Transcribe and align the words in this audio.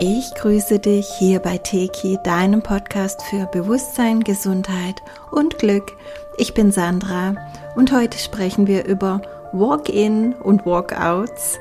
Ich 0.00 0.34
grüße 0.34 0.78
dich 0.78 1.06
hier 1.18 1.38
bei 1.38 1.58
Teki, 1.58 2.18
deinem 2.24 2.62
Podcast 2.62 3.22
für 3.22 3.46
Bewusstsein, 3.46 4.20
Gesundheit 4.20 5.02
und 5.30 5.58
Glück. 5.58 5.92
Ich 6.38 6.54
bin 6.54 6.72
Sandra 6.72 7.36
und 7.76 7.92
heute 7.92 8.18
sprechen 8.18 8.66
wir 8.66 8.86
über 8.86 9.22
Walk-in 9.52 10.32
und 10.34 10.66
Walk-outs, 10.66 11.58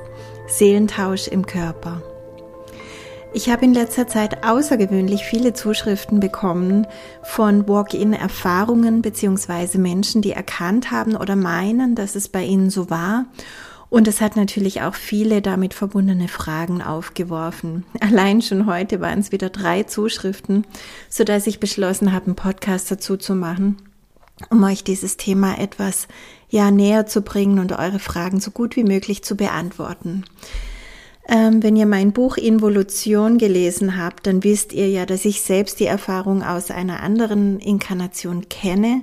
Seelentausch 0.48 1.28
im 1.28 1.46
Körper. 1.46 2.02
Ich 3.34 3.50
habe 3.50 3.64
in 3.64 3.74
letzter 3.74 4.08
Zeit 4.08 4.46
außergewöhnlich 4.46 5.24
viele 5.24 5.54
Zuschriften 5.54 6.20
bekommen 6.20 6.86
von 7.24 7.68
Walk-in-Erfahrungen 7.68 9.02
beziehungsweise 9.02 9.78
Menschen, 9.78 10.22
die 10.22 10.32
erkannt 10.32 10.92
haben 10.92 11.16
oder 11.16 11.36
meinen, 11.36 11.96
dass 11.96 12.16
es 12.16 12.28
bei 12.28 12.44
ihnen 12.44 12.70
so 12.70 12.90
war 12.90 13.26
und 13.92 14.08
es 14.08 14.22
hat 14.22 14.38
natürlich 14.38 14.82
auch 14.84 14.96
viele 14.96 15.42
damit 15.42 15.74
verbundene 15.74 16.30
Fragen 16.30 16.82
aufgeworfen. 16.82 17.84
Allein 18.00 18.42
schon 18.42 18.66
heute 18.66 19.02
waren 19.02 19.20
es 19.20 19.34
wieder 19.34 19.50
drei 19.50 19.84
Zuschriften, 19.84 20.66
so 21.10 21.26
dass 21.26 21.46
ich 21.46 21.60
beschlossen 21.60 22.14
habe, 22.14 22.28
einen 22.28 22.36
Podcast 22.36 22.90
dazu 22.90 23.18
zu 23.18 23.36
machen, 23.36 23.76
um 24.50 24.64
euch 24.64 24.86
dieses 24.86 25.18
Thema 25.18 25.60
etwas 25.60 26.08
ja 26.50 26.72
näher 26.72 27.06
zu 27.06 27.22
bringen 27.22 27.60
und 27.60 27.74
eure 27.74 28.00
Fragen 28.00 28.40
so 28.40 28.52
gut 28.52 28.78
wie 28.78 28.86
möglich 28.86 29.26
zu 29.26 29.36
beantworten. 29.36 30.24
Ähm, 31.28 31.62
wenn 31.62 31.76
ihr 31.76 31.86
mein 31.86 32.14
Buch 32.14 32.38
Involution 32.38 33.38
gelesen 33.38 33.98
habt, 33.98 34.26
dann 34.26 34.46
wisst 34.46 34.72
ihr 34.72 34.88
ja, 34.88 35.06
dass 35.06 35.26
ich 35.26 35.42
selbst 35.42 35.82
die 35.82 35.86
Erfahrung 35.86 36.44
aus 36.44 36.72
einer 36.72 37.04
anderen 37.04 37.60
Inkarnation 37.60 38.48
kenne 38.48 39.02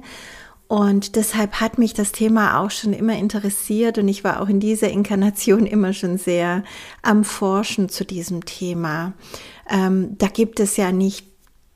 und 0.69 1.17
deshalb 1.17 1.55
hat 1.55 1.79
mich 1.79 1.95
das 1.95 2.13
Thema 2.13 2.61
auch 2.61 2.71
schon 2.71 2.93
immer 2.93 3.17
interessiert 3.17 3.97
und 3.97 4.07
ich 4.07 4.23
war 4.23 4.43
auch 4.43 4.51
in 4.51 4.61
dieser 4.61 4.91
Inkarnation 4.91 5.65
immer 5.67 5.95
schon 5.95 6.19
sehr 6.19 6.63
am 7.03 7.25
Forschen 7.25 7.89
zu 7.89 8.05
diesem 8.05 8.45
Thema. 8.45 9.15
Ähm, 9.69 10.17
da 10.19 10.29
gibt 10.29 10.61
es 10.61 10.77
ja 10.77 10.93
nicht 10.93 11.27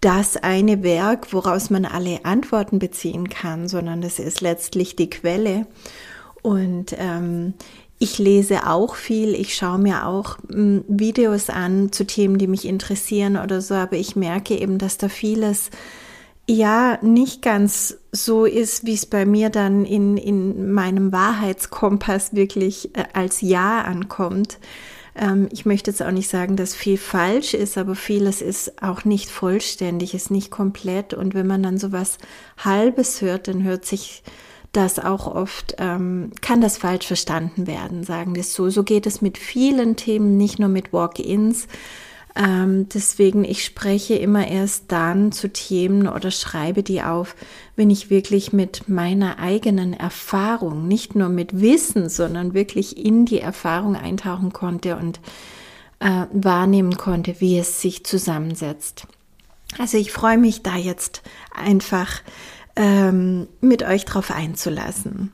das 0.02 0.36
eine 0.36 0.82
Werk, 0.82 1.32
woraus 1.32 1.70
man 1.70 1.84
alle 1.84 2.24
Antworten 2.24 2.78
beziehen 2.78 3.28
kann, 3.28 3.68
sondern 3.68 4.02
das 4.02 4.18
ist 4.18 4.40
letztlich 4.40 4.96
die 4.96 5.08
Quelle. 5.08 5.66
Und 6.42 6.94
ähm, 6.98 7.54
ich 7.98 8.18
lese 8.18 8.66
auch 8.66 8.96
viel, 8.96 9.32
ich 9.34 9.54
schaue 9.54 9.78
mir 9.78 10.06
auch 10.06 10.38
m, 10.50 10.54
hm, 10.56 10.84
Videos 10.88 11.48
an 11.48 11.92
zu 11.92 12.04
Themen, 12.04 12.36
die 12.36 12.48
mich 12.48 12.66
interessieren 12.66 13.36
oder 13.36 13.62
so, 13.62 13.74
aber 13.74 13.96
ich 13.96 14.16
merke 14.16 14.58
eben, 14.58 14.76
dass 14.78 14.98
da 14.98 15.08
vieles 15.08 15.70
ja 16.48 16.98
nicht 17.02 17.42
ganz 17.42 17.98
so 18.10 18.44
ist, 18.44 18.84
wie 18.84 18.94
es 18.94 19.06
bei 19.06 19.24
mir 19.24 19.50
dann 19.50 19.84
in, 19.84 20.16
in 20.16 20.72
meinem 20.72 21.12
Wahrheitskompass 21.12 22.34
wirklich 22.34 22.94
äh, 22.96 23.04
als 23.12 23.40
Ja 23.40 23.82
ankommt. 23.82 24.58
Ähm, 25.14 25.48
ich 25.52 25.64
möchte 25.66 25.90
jetzt 25.90 26.02
auch 26.02 26.10
nicht 26.10 26.28
sagen, 26.28 26.56
dass 26.56 26.74
viel 26.74 26.98
falsch 26.98 27.54
ist, 27.54 27.78
aber 27.78 27.94
vieles 27.94 28.42
ist 28.42 28.82
auch 28.82 29.04
nicht 29.04 29.30
vollständig, 29.30 30.14
ist 30.14 30.30
nicht 30.30 30.50
komplett. 30.50 31.14
Und 31.14 31.34
wenn 31.34 31.46
man 31.46 31.62
dann 31.62 31.78
so 31.78 31.92
was 31.92 32.18
Halbes 32.58 33.20
hört, 33.20 33.48
dann 33.48 33.62
hört 33.62 33.84
sich 33.84 34.22
das 34.72 34.98
auch 34.98 35.26
oft, 35.26 35.74
ähm, 35.78 36.32
kann 36.40 36.62
das 36.62 36.78
falsch 36.78 37.06
verstanden 37.06 37.66
werden, 37.66 38.04
sagen 38.04 38.34
wir 38.34 38.40
es 38.40 38.54
so. 38.54 38.70
So 38.70 38.84
geht 38.84 39.06
es 39.06 39.20
mit 39.20 39.36
vielen 39.36 39.96
Themen, 39.96 40.38
nicht 40.38 40.58
nur 40.58 40.70
mit 40.70 40.92
Walk-ins, 40.94 41.68
ähm, 42.34 42.88
deswegen, 42.88 43.44
ich 43.44 43.64
spreche 43.64 44.14
immer 44.14 44.48
erst 44.48 44.90
dann 44.90 45.32
zu 45.32 45.52
Themen 45.52 46.08
oder 46.08 46.30
schreibe 46.30 46.82
die 46.82 47.02
auf, 47.02 47.36
wenn 47.76 47.90
ich 47.90 48.10
wirklich 48.10 48.52
mit 48.52 48.88
meiner 48.88 49.38
eigenen 49.38 49.92
Erfahrung, 49.92 50.88
nicht 50.88 51.14
nur 51.14 51.28
mit 51.28 51.60
Wissen, 51.60 52.08
sondern 52.08 52.54
wirklich 52.54 52.96
in 52.96 53.26
die 53.26 53.40
Erfahrung 53.40 53.96
eintauchen 53.96 54.52
konnte 54.52 54.96
und 54.96 55.20
äh, 56.00 56.26
wahrnehmen 56.32 56.96
konnte, 56.96 57.40
wie 57.40 57.58
es 57.58 57.80
sich 57.80 58.04
zusammensetzt. 58.04 59.06
Also 59.78 59.98
ich 59.98 60.10
freue 60.10 60.38
mich 60.38 60.62
da 60.62 60.76
jetzt 60.76 61.22
einfach 61.54 62.22
ähm, 62.76 63.46
mit 63.60 63.82
euch 63.82 64.04
drauf 64.06 64.30
einzulassen. 64.30 65.32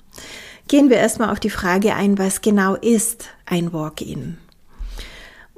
Gehen 0.66 0.91
wir 0.91 0.97
erstmal 0.97 1.30
auf 1.30 1.41
die 1.41 1.50
Frage 1.50 1.94
ein, 1.94 2.19
was 2.19 2.41
genau 2.41 2.75
ist 2.75 3.30
ein 3.47 3.72
Walk-in? 3.72 4.38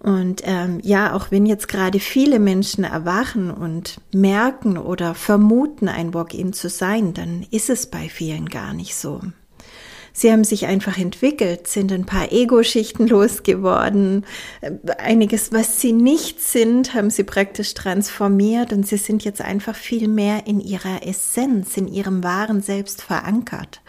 Und 0.03 0.43
ähm, 0.45 0.81
ja, 0.83 1.15
auch 1.15 1.31
wenn 1.31 1.45
jetzt 1.45 1.69
gerade 1.69 2.01
viele 2.01 2.39
Menschen 2.39 2.85
erwachen 2.85 3.51
und 3.51 4.01
merken 4.13 4.79
oder 4.79 5.15
vermuten, 5.15 5.89
ein 5.89 6.15
Walk-in 6.15 6.55
zu 6.55 6.71
sein, 6.71 7.13
dann 7.13 7.47
ist 7.51 7.69
es 7.69 7.87
bei 7.87 8.09
vielen 8.09 8.49
gar 8.49 8.73
nicht 8.73 8.95
so. 8.95 9.21
Sie 10.13 10.33
haben 10.33 10.45
sich 10.45 10.67
einfach 10.67 10.99
entwickelt, 10.99 11.67
sind 11.67 11.93
ein 11.93 12.05
paar 12.05 12.33
Ego-Schichten 12.33 13.07
losgeworden. 13.09 14.25
Einiges, 14.99 15.53
was 15.53 15.81
sie 15.81 15.93
nicht 15.93 16.41
sind, 16.41 16.95
haben 16.95 17.11
sie 17.11 17.25
praktisch 17.25 17.75
transformiert 17.75 18.73
und 18.73 18.87
sie 18.87 18.97
sind 18.97 19.25
jetzt 19.25 19.41
einfach 19.41 19.77
viel 19.77 20.09
mehr 20.09 20.47
in 20.47 20.61
ihrer 20.61 21.07
Essenz, 21.07 21.77
in 21.77 21.89
ihrem 21.89 22.25
wahren 22.25 22.61
Selbst 22.63 23.03
verankert. 23.03 23.81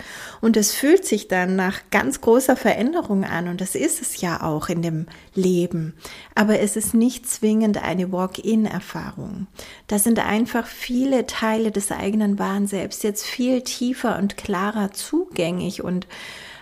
Und 0.41 0.57
es 0.57 0.74
fühlt 0.74 1.06
sich 1.06 1.28
dann 1.28 1.56
nach 1.56 1.81
ganz 1.91 2.19
großer 2.19 2.56
Veränderung 2.56 3.24
an 3.24 3.47
und 3.47 3.62
das 3.62 3.75
ist 3.75 4.02
es 4.02 4.19
ja 4.22 4.41
auch 4.41 4.69
in 4.69 4.81
dem 4.81 5.06
Leben. 5.35 5.94
Aber 6.34 6.59
es 6.59 6.75
ist 6.75 6.96
nicht 6.96 7.29
zwingend 7.29 7.81
eine 7.81 8.12
Walk-in-Erfahrung. 8.12 9.47
Da 9.88 10.00
sind 10.00 10.19
einfach 10.19 10.66
viele 10.66 11.28
Teile 11.28 11.72
des 11.72 11.91
eigenen 11.91 12.40
wahren 12.40 12.68
jetzt 13.03 13.25
viel 13.25 13.62
tiefer 13.62 14.18
und 14.18 14.35
klarer 14.35 14.91
zugänglich 14.91 15.84
und 15.84 16.07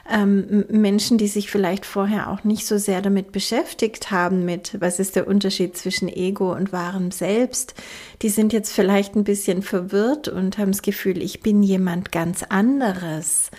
ähm, 0.09 0.65
Menschen, 0.69 1.17
die 1.17 1.27
sich 1.27 1.51
vielleicht 1.51 1.85
vorher 1.85 2.29
auch 2.29 2.43
nicht 2.43 2.65
so 2.65 2.77
sehr 2.77 3.01
damit 3.01 3.31
beschäftigt 3.31 4.11
haben, 4.11 4.45
mit 4.45 4.77
was 4.79 4.99
ist 4.99 5.15
der 5.15 5.27
Unterschied 5.27 5.77
zwischen 5.77 6.07
Ego 6.07 6.53
und 6.53 6.73
wahrem 6.73 7.11
Selbst, 7.11 7.75
die 8.21 8.29
sind 8.29 8.53
jetzt 8.53 8.71
vielleicht 8.71 9.15
ein 9.15 9.23
bisschen 9.23 9.61
verwirrt 9.61 10.27
und 10.27 10.57
haben 10.57 10.71
das 10.71 10.81
Gefühl, 10.81 11.21
ich 11.21 11.41
bin 11.41 11.63
jemand 11.63 12.11
ganz 12.11 12.43
anderes. 12.43 13.51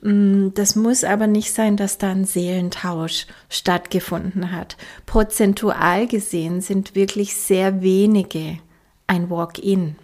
Das 0.00 0.76
muss 0.76 1.02
aber 1.02 1.26
nicht 1.26 1.54
sein, 1.54 1.78
dass 1.78 1.96
da 1.96 2.10
ein 2.10 2.26
Seelentausch 2.26 3.26
stattgefunden 3.48 4.52
hat. 4.52 4.76
Prozentual 5.06 6.06
gesehen 6.06 6.60
sind 6.60 6.94
wirklich 6.94 7.34
sehr 7.36 7.80
wenige 7.80 8.58
ein 9.06 9.30
Walk-in. 9.30 9.96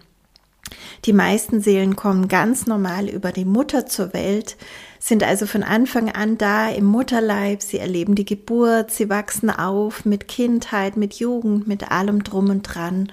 Die 1.05 1.13
meisten 1.13 1.61
Seelen 1.61 1.95
kommen 1.95 2.27
ganz 2.27 2.67
normal 2.67 3.09
über 3.09 3.31
die 3.31 3.45
Mutter 3.45 3.85
zur 3.85 4.13
Welt, 4.13 4.57
sind 4.99 5.23
also 5.23 5.45
von 5.45 5.63
Anfang 5.63 6.09
an 6.09 6.37
da 6.37 6.69
im 6.69 6.85
Mutterleib, 6.85 7.61
sie 7.61 7.79
erleben 7.79 8.15
die 8.15 8.25
Geburt, 8.25 8.91
sie 8.91 9.09
wachsen 9.09 9.49
auf 9.49 10.05
mit 10.05 10.27
Kindheit, 10.27 10.95
mit 10.97 11.15
Jugend, 11.15 11.67
mit 11.67 11.91
allem 11.91 12.23
drum 12.23 12.49
und 12.49 12.63
dran 12.63 13.11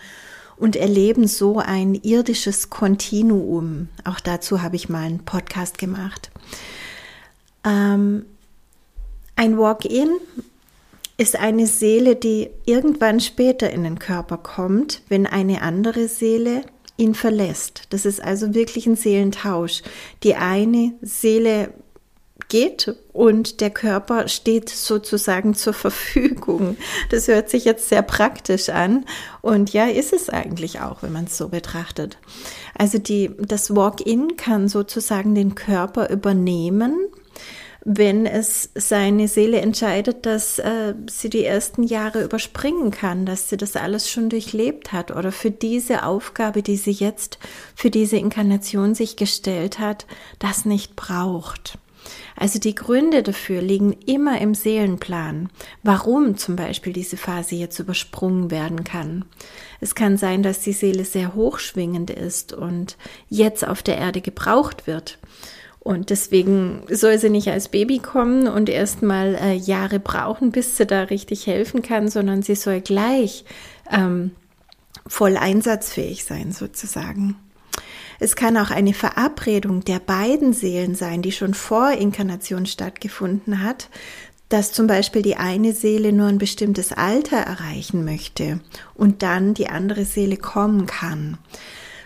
und 0.59 0.77
erleben 0.77 1.27
so 1.27 1.59
ein 1.59 1.95
irdisches 1.95 2.69
Kontinuum. 2.69 3.89
Auch 4.05 4.21
dazu 4.21 4.61
habe 4.63 4.77
ich 4.77 4.89
mal 4.89 5.05
einen 5.05 5.25
Podcast 5.25 5.79
gemacht. 5.79 6.31
Ähm, 7.65 8.27
ein 9.37 9.57
Walk-in 9.57 10.11
ist 11.17 11.37
eine 11.37 11.67
Seele, 11.67 12.17
die 12.17 12.51
irgendwann 12.65 13.21
später 13.21 13.71
in 13.71 13.85
den 13.85 13.99
Körper 13.99 14.37
kommt, 14.37 15.03
wenn 15.09 15.27
eine 15.27 15.63
andere 15.63 16.09
Seele 16.09 16.63
ihn 16.99 17.15
verlässt. 17.15 17.85
Das 17.91 18.05
ist 18.05 18.23
also 18.23 18.55
wirklich 18.55 18.87
ein 18.87 18.97
Seelentausch. 18.97 19.83
Die 20.23 20.35
eine 20.35 20.93
Seele 21.01 21.73
geht 22.49 22.95
und 23.13 23.61
der 23.61 23.71
Körper 23.71 24.29
steht 24.29 24.69
sozusagen 24.69 25.55
zur 25.55 25.73
Verfügung. 25.75 26.77
Das 27.11 27.29
hört 27.29 27.51
sich 27.51 27.65
jetzt 27.65 27.89
sehr 27.89 28.03
praktisch 28.03 28.69
an 28.69 29.05
und 29.43 29.73
ja, 29.73 29.87
ist 29.87 30.13
es 30.13 30.29
eigentlich 30.29 30.81
auch, 30.81 31.03
wenn 31.03 31.13
man 31.13 31.25
es 31.25 31.37
so 31.37 31.49
betrachtet. 31.49 32.19
Also 32.77 32.99
die, 32.99 33.31
das 33.39 33.75
Walk-in 33.75 34.37
kann 34.37 34.69
sozusagen 34.69 35.35
den 35.35 35.55
Körper 35.55 36.11
übernehmen 36.11 36.97
wenn 37.85 38.27
es 38.27 38.71
seine 38.75 39.29
Seele 39.29 39.61
entscheidet, 39.61 40.27
dass 40.27 40.59
äh, 40.59 40.95
sie 41.09 41.31
die 41.31 41.45
ersten 41.45 41.83
Jahre 41.83 42.25
überspringen 42.25 42.91
kann, 42.91 43.25
dass 43.25 43.49
sie 43.49 43.57
das 43.57 43.77
alles 43.77 44.11
schon 44.11 44.29
durchlebt 44.29 44.93
hat 44.93 45.11
oder 45.11 45.33
für 45.33 45.51
diese 45.51 46.05
Aufgabe, 46.05 46.63
die 46.63 46.77
sie 46.77 46.91
jetzt 46.91 47.39
für 47.75 47.91
diese 47.91 48.17
Inkarnation 48.17 48.95
sich 48.95 49.17
gestellt 49.17 49.79
hat, 49.79 50.07
das 50.39 50.65
nicht 50.65 50.97
braucht. 50.97 51.79
Also 52.37 52.59
die 52.59 52.75
Gründe 52.75 53.23
dafür 53.23 53.61
liegen 53.61 53.93
immer 54.07 54.41
im 54.41 54.55
Seelenplan, 54.55 55.51
warum 55.83 56.37
zum 56.37 56.57
Beispiel 56.57 56.93
diese 56.93 57.17
Phase 57.17 57.57
jetzt 57.57 57.79
übersprungen 57.79 58.51
werden 58.51 58.85
kann. 58.85 59.25
Es 59.81 59.95
kann 59.95 60.17
sein, 60.17 60.43
dass 60.43 60.61
die 60.61 60.73
Seele 60.73 61.05
sehr 61.05 61.35
hochschwingend 61.35 62.11
ist 62.11 62.53
und 62.53 62.97
jetzt 63.29 63.67
auf 63.67 63.83
der 63.83 63.99
Erde 63.99 64.21
gebraucht 64.21 64.87
wird 64.87 65.19
und 65.81 66.11
deswegen 66.11 66.83
soll 66.91 67.19
sie 67.19 67.31
nicht 67.31 67.49
als 67.49 67.69
Baby 67.69 67.99
kommen 67.99 68.49
und 68.49 68.69
erstmal 68.69 69.35
äh, 69.37 69.55
Jahre 69.55 70.01
brauchen, 70.01 70.51
bis 70.51 70.77
sie 70.77 70.87
da 70.87 71.05
richtig 71.05 71.47
helfen 71.47 71.83
kann, 71.83 72.09
sondern 72.09 72.43
sie 72.43 72.57
soll 72.57 72.81
gleich 72.81 73.45
ähm, 73.91 74.33
voll 75.07 75.37
einsatzfähig 75.37 76.25
sein, 76.25 76.53
sozusagen. 76.53 77.37
Es 78.21 78.35
kann 78.35 78.57
auch 78.57 78.71
eine 78.71 78.95
Verabredung 78.95 79.85
der 79.85 80.01
beiden 80.01 80.53
Seelen 80.53 80.95
sein, 80.97 81.23
die 81.23 81.33
schon 81.33 81.55
vor 81.55 81.93
Inkarnation 81.93 82.67
stattgefunden 82.67 83.63
hat, 83.63 83.89
dass 84.49 84.73
zum 84.73 84.87
Beispiel 84.87 85.23
die 85.23 85.37
eine 85.37 85.73
Seele 85.73 86.13
nur 86.13 86.27
ein 86.27 86.39
bestimmtes 86.39 86.93
Alter 86.93 87.37
erreichen 87.37 88.05
möchte 88.05 88.61
und 88.95 89.23
dann 89.23 89.55
die 89.55 89.69
andere 89.69 90.05
Seele 90.05 90.37
kommen 90.37 90.87
kann. 90.87 91.39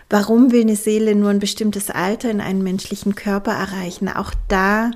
Warum 0.09 0.51
will 0.51 0.61
eine 0.61 0.75
Seele 0.75 1.15
nur 1.15 1.29
ein 1.29 1.39
bestimmtes 1.39 1.89
Alter 1.89 2.29
in 2.29 2.41
einen 2.41 2.63
menschlichen 2.63 3.15
Körper 3.15 3.51
erreichen? 3.51 4.09
Auch 4.09 4.31
da 4.47 4.91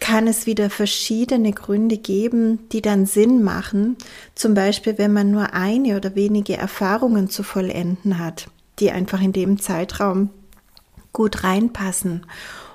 kann 0.00 0.26
es 0.26 0.46
wieder 0.46 0.70
verschiedene 0.70 1.52
Gründe 1.52 1.98
geben, 1.98 2.68
die 2.70 2.82
dann 2.82 3.06
Sinn 3.06 3.42
machen. 3.42 3.96
Zum 4.34 4.54
Beispiel, 4.54 4.98
wenn 4.98 5.12
man 5.12 5.30
nur 5.30 5.54
eine 5.54 5.96
oder 5.96 6.14
wenige 6.14 6.56
Erfahrungen 6.56 7.30
zu 7.30 7.42
vollenden 7.42 8.18
hat, 8.18 8.48
die 8.78 8.90
einfach 8.90 9.20
in 9.20 9.32
dem 9.32 9.58
Zeitraum 9.58 10.30
gut 11.12 11.44
reinpassen 11.44 12.26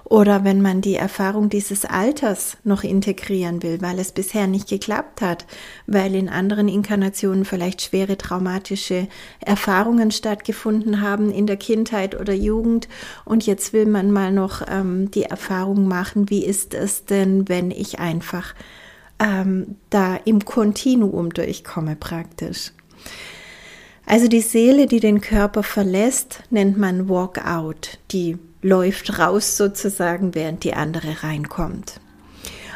oder 0.06 0.44
wenn 0.44 0.62
man 0.62 0.82
die 0.82 0.96
Erfahrung 0.96 1.50
dieses 1.50 1.86
Alters 1.86 2.58
noch 2.64 2.84
integrieren 2.84 3.64
will, 3.64 3.82
weil 3.82 4.00
es 4.00 4.12
bisher 4.12 4.48
nicht 4.48 4.68
geklappt 4.68 5.22
hat, 5.22 5.46
weil 5.88 6.14
in 6.16 6.30
anderen 6.30 6.68
Inkarnationen 6.68 7.46
vielleicht 7.46 7.82
schwere 7.82 8.18
traumatische 8.18 9.08
Erfahrungen 9.40 10.12
stattgefunden 10.12 11.02
haben 11.02 11.32
in 11.32 11.48
der 11.48 11.58
Kindheit 11.58 12.20
oder 12.20 12.34
Jugend. 12.34 12.90
Und 13.24 13.46
jetzt 13.46 13.72
will 13.74 13.86
man 13.86 14.12
mal 14.12 14.32
noch 14.32 14.62
ähm, 14.68 15.10
die 15.12 15.24
Erfahrung 15.24 15.88
machen, 15.88 16.30
wie 16.30 16.46
ist 16.46 16.74
es 16.74 17.06
denn, 17.06 17.48
wenn 17.48 17.72
ich 17.72 18.00
einfach 18.00 18.54
ähm, 19.20 19.78
da 19.90 20.18
im 20.26 20.44
Kontinuum 20.44 21.30
durchkomme 21.30 21.96
praktisch. 21.96 22.72
Also 24.06 24.28
die 24.28 24.42
Seele, 24.42 24.86
die 24.86 25.00
den 25.00 25.22
Körper 25.22 25.64
verlässt, 25.64 26.44
nennt 26.50 26.78
man 26.78 27.08
Walk-out, 27.08 28.00
die 28.12 28.38
läuft 28.63 29.19
raus 29.19 29.57
sozusagen, 29.57 30.33
während 30.33 30.63
die 30.63 30.74
andere 30.74 31.21
reinkommt. 31.21 32.00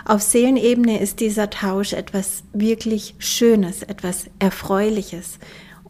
Auf 0.05 0.21
Seelenebene 0.21 1.01
ist 1.01 1.19
dieser 1.19 1.49
Tausch 1.49 1.93
etwas 1.93 2.43
wirklich 2.53 3.15
Schönes, 3.17 3.83
etwas 3.83 4.29
Erfreuliches. 4.39 5.39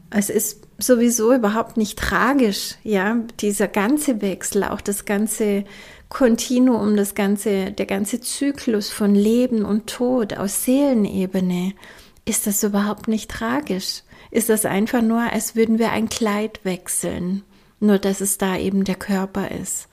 Es 0.10 0.30
ist 0.30 0.62
sowieso 0.80 1.34
überhaupt 1.34 1.78
nicht 1.78 2.00
tragisch, 2.00 2.76
ja, 2.84 3.18
dieser 3.40 3.68
ganze 3.68 4.22
Wechsel, 4.22 4.64
auch 4.64 4.82
das 4.82 5.06
ganze 5.06 5.66
Kontinuum, 6.10 6.96
das 6.96 7.14
ganze, 7.14 7.72
der 7.72 7.86
ganze 7.86 8.22
Zyklus 8.22 8.90
von 8.90 9.14
Leben 9.14 9.66
und 9.66 9.88
Tod 9.88 10.38
aus 10.38 10.64
Seelenebene, 10.64 11.74
ist 12.26 12.48
das 12.48 12.64
überhaupt 12.64 13.08
nicht 13.08 13.30
tragisch. 13.30 14.04
Ist 14.32 14.50
das 14.50 14.66
einfach 14.66 15.02
nur, 15.02 15.22
als 15.22 15.56
würden 15.56 15.80
wir 15.80 15.92
ein 15.92 16.10
Kleid 16.10 16.60
wechseln 16.64 17.44
nur 17.80 18.00
dass 18.00 18.22
es 18.22 18.38
da 18.38 18.58
eben 18.58 18.84
der 18.84 18.96
Körper 18.96 19.52
ist. 19.52 19.88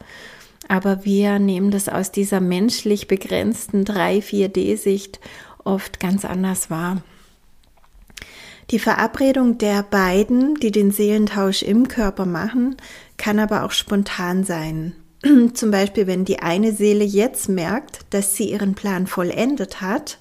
Aber 0.69 1.05
wir 1.05 1.39
nehmen 1.39 1.71
das 1.71 1.89
aus 1.89 2.11
dieser 2.11 2.41
menschlich 2.41 3.07
begrenzten 3.07 3.85
3-4D-Sicht 3.85 5.21
oft 5.65 6.01
ganz 6.01 6.25
anders 6.25 6.71
wahr. 6.71 7.03
Die 8.71 8.79
Verabredung 8.79 9.59
der 9.59 9.83
beiden, 9.83 10.55
die 10.55 10.71
den 10.71 10.91
Seelentausch 10.91 11.63
im 11.63 11.89
Körper 11.89 12.25
machen, 12.25 12.77
kann 13.19 13.39
aber 13.39 13.65
auch 13.65 13.73
spontan 13.73 14.45
sein. 14.45 14.95
Zum 15.55 15.71
Beispiel, 15.71 16.07
wenn 16.07 16.25
die 16.25 16.39
eine 16.39 16.73
Seele 16.73 17.05
jetzt 17.05 17.49
merkt, 17.49 18.01
dass 18.11 18.37
sie 18.37 18.51
ihren 18.51 18.75
Plan 18.75 19.07
vollendet 19.07 19.83
hat, 19.83 20.19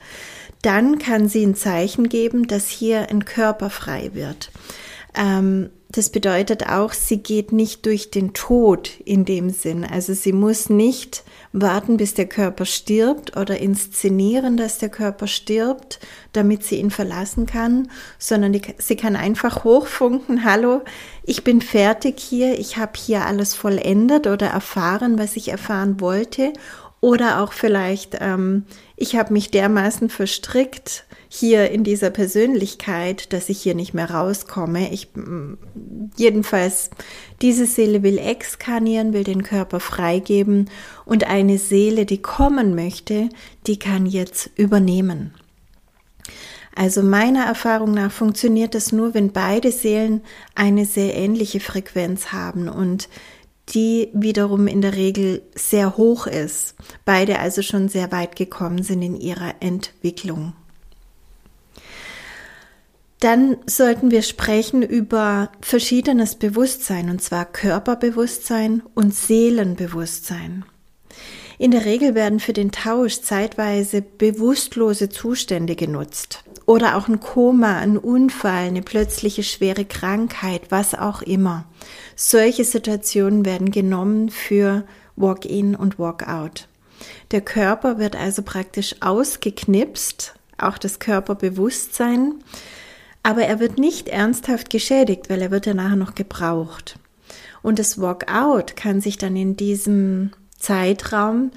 dann 0.61 0.97
kann 0.97 1.27
sie 1.27 1.45
ein 1.45 1.55
Zeichen 1.55 2.09
geben, 2.09 2.47
dass 2.47 2.67
hier 2.67 3.09
ein 3.09 3.25
Körper 3.25 3.69
frei 3.69 4.11
wird. 4.13 4.51
Ähm, 5.15 5.69
das 5.93 6.09
bedeutet 6.09 6.67
auch, 6.67 6.91
sie 6.91 7.17
geht 7.17 7.51
nicht 7.51 7.85
durch 7.85 8.09
den 8.09 8.33
Tod 8.33 8.89
in 9.05 9.25
dem 9.25 9.51
Sinn. 9.51 9.85
Also 9.85 10.15
sie 10.15 10.33
muss 10.33 10.71
nicht 10.71 11.23
warten, 11.51 11.97
bis 11.97 12.15
der 12.15 12.25
Körper 12.25 12.65
stirbt 12.65 13.37
oder 13.37 13.59
inszenieren, 13.59 14.57
dass 14.57 14.79
der 14.79 14.89
Körper 14.89 15.27
stirbt, 15.27 15.99
damit 16.31 16.63
sie 16.63 16.77
ihn 16.77 16.89
verlassen 16.89 17.45
kann, 17.45 17.91
sondern 18.17 18.53
die, 18.53 18.61
sie 18.79 18.95
kann 18.95 19.15
einfach 19.15 19.63
hochfunken, 19.63 20.43
hallo, 20.51 20.81
ich 21.25 21.43
bin 21.43 21.61
fertig 21.61 22.19
hier, 22.19 22.59
ich 22.59 22.77
habe 22.77 22.93
hier 22.97 23.27
alles 23.27 23.53
vollendet 23.53 24.25
oder 24.25 24.47
erfahren, 24.47 25.19
was 25.19 25.35
ich 25.35 25.49
erfahren 25.49 26.01
wollte. 26.01 26.53
Oder 27.03 27.41
auch 27.41 27.51
vielleicht, 27.51 28.19
ähm, 28.21 28.63
ich 28.95 29.17
habe 29.17 29.33
mich 29.33 29.51
dermaßen 29.51 30.07
verstrickt, 30.07 31.03
hier 31.27 31.69
in 31.69 31.83
dieser 31.83 32.11
Persönlichkeit, 32.11 33.33
dass 33.33 33.49
ich 33.49 33.61
hier 33.61 33.75
nicht 33.75 33.93
mehr 33.93 34.09
rauskomme. 34.09 34.89
Ich, 34.89 35.09
mm, 35.13 35.55
jedenfalls, 36.15 36.91
diese 37.41 37.65
Seele 37.65 38.03
will 38.03 38.17
exkarnieren, 38.17 39.11
will 39.11 39.25
den 39.25 39.43
Körper 39.43 39.81
freigeben 39.81 40.69
und 41.03 41.27
eine 41.27 41.57
Seele, 41.57 42.05
die 42.05 42.21
kommen 42.21 42.73
möchte, 42.73 43.27
die 43.67 43.79
kann 43.79 44.05
jetzt 44.05 44.51
übernehmen. 44.55 45.33
Also 46.73 47.03
meiner 47.03 47.43
Erfahrung 47.43 47.93
nach 47.93 48.13
funktioniert 48.13 48.75
das 48.75 48.93
nur, 48.93 49.13
wenn 49.13 49.33
beide 49.33 49.73
Seelen 49.73 50.21
eine 50.55 50.85
sehr 50.85 51.15
ähnliche 51.17 51.59
Frequenz 51.59 52.31
haben 52.31 52.69
und 52.69 53.09
die 53.69 54.09
wiederum 54.13 54.67
in 54.67 54.81
der 54.81 54.95
Regel 54.95 55.41
sehr 55.55 55.97
hoch 55.97 56.27
ist. 56.27 56.75
Beide 57.05 57.39
also 57.39 57.61
schon 57.61 57.87
sehr 57.87 58.11
weit 58.11 58.35
gekommen 58.35 58.83
sind 58.83 59.01
in 59.01 59.15
ihrer 59.15 59.55
Entwicklung. 59.61 60.53
Dann 63.19 63.57
sollten 63.65 64.11
wir 64.11 64.21
sprechen 64.21 64.83
über 64.83 65.49
verschiedenes 65.61 66.35
Bewusstsein, 66.35 67.09
und 67.09 67.21
zwar 67.21 67.45
Körperbewusstsein 67.45 68.83
und 68.95 69.15
Seelenbewusstsein. 69.15 70.65
In 71.57 71.71
der 71.71 71.85
Regel 71.85 72.15
werden 72.15 72.41
für 72.41 72.51
den 72.51 72.73
Tausch 72.73 73.21
zeitweise 73.21 74.01
bewusstlose 74.01 75.07
Zustände 75.07 75.77
genutzt 75.77 76.43
oder 76.65 76.97
auch 76.97 77.07
ein 77.07 77.19
Koma, 77.19 77.77
ein 77.77 77.97
Unfall, 77.97 78.67
eine 78.67 78.81
plötzliche 78.81 79.43
schwere 79.43 79.85
Krankheit, 79.85 80.63
was 80.69 80.95
auch 80.95 81.21
immer. 81.21 81.65
Solche 82.15 82.63
Situationen 82.63 83.45
werden 83.45 83.71
genommen 83.71 84.29
für 84.29 84.83
Walk-in 85.15 85.75
und 85.75 85.99
Walk-out. 85.99 86.67
Der 87.31 87.41
Körper 87.41 87.97
wird 87.97 88.15
also 88.15 88.41
praktisch 88.43 88.95
ausgeknipst, 89.01 90.35
auch 90.57 90.77
das 90.77 90.99
Körperbewusstsein, 90.99 92.35
aber 93.23 93.43
er 93.43 93.59
wird 93.59 93.77
nicht 93.77 94.07
ernsthaft 94.09 94.69
geschädigt, 94.69 95.29
weil 95.29 95.41
er 95.41 95.51
wird 95.51 95.65
ja 95.65 95.73
nachher 95.73 95.95
noch 95.95 96.15
gebraucht. 96.15 96.99
Und 97.61 97.79
das 97.79 97.99
Walkout 97.99 98.75
kann 98.75 99.01
sich 99.01 99.17
dann 99.17 99.35
in 99.35 99.55
diesem 99.55 100.31
Zeitraum 100.57 101.51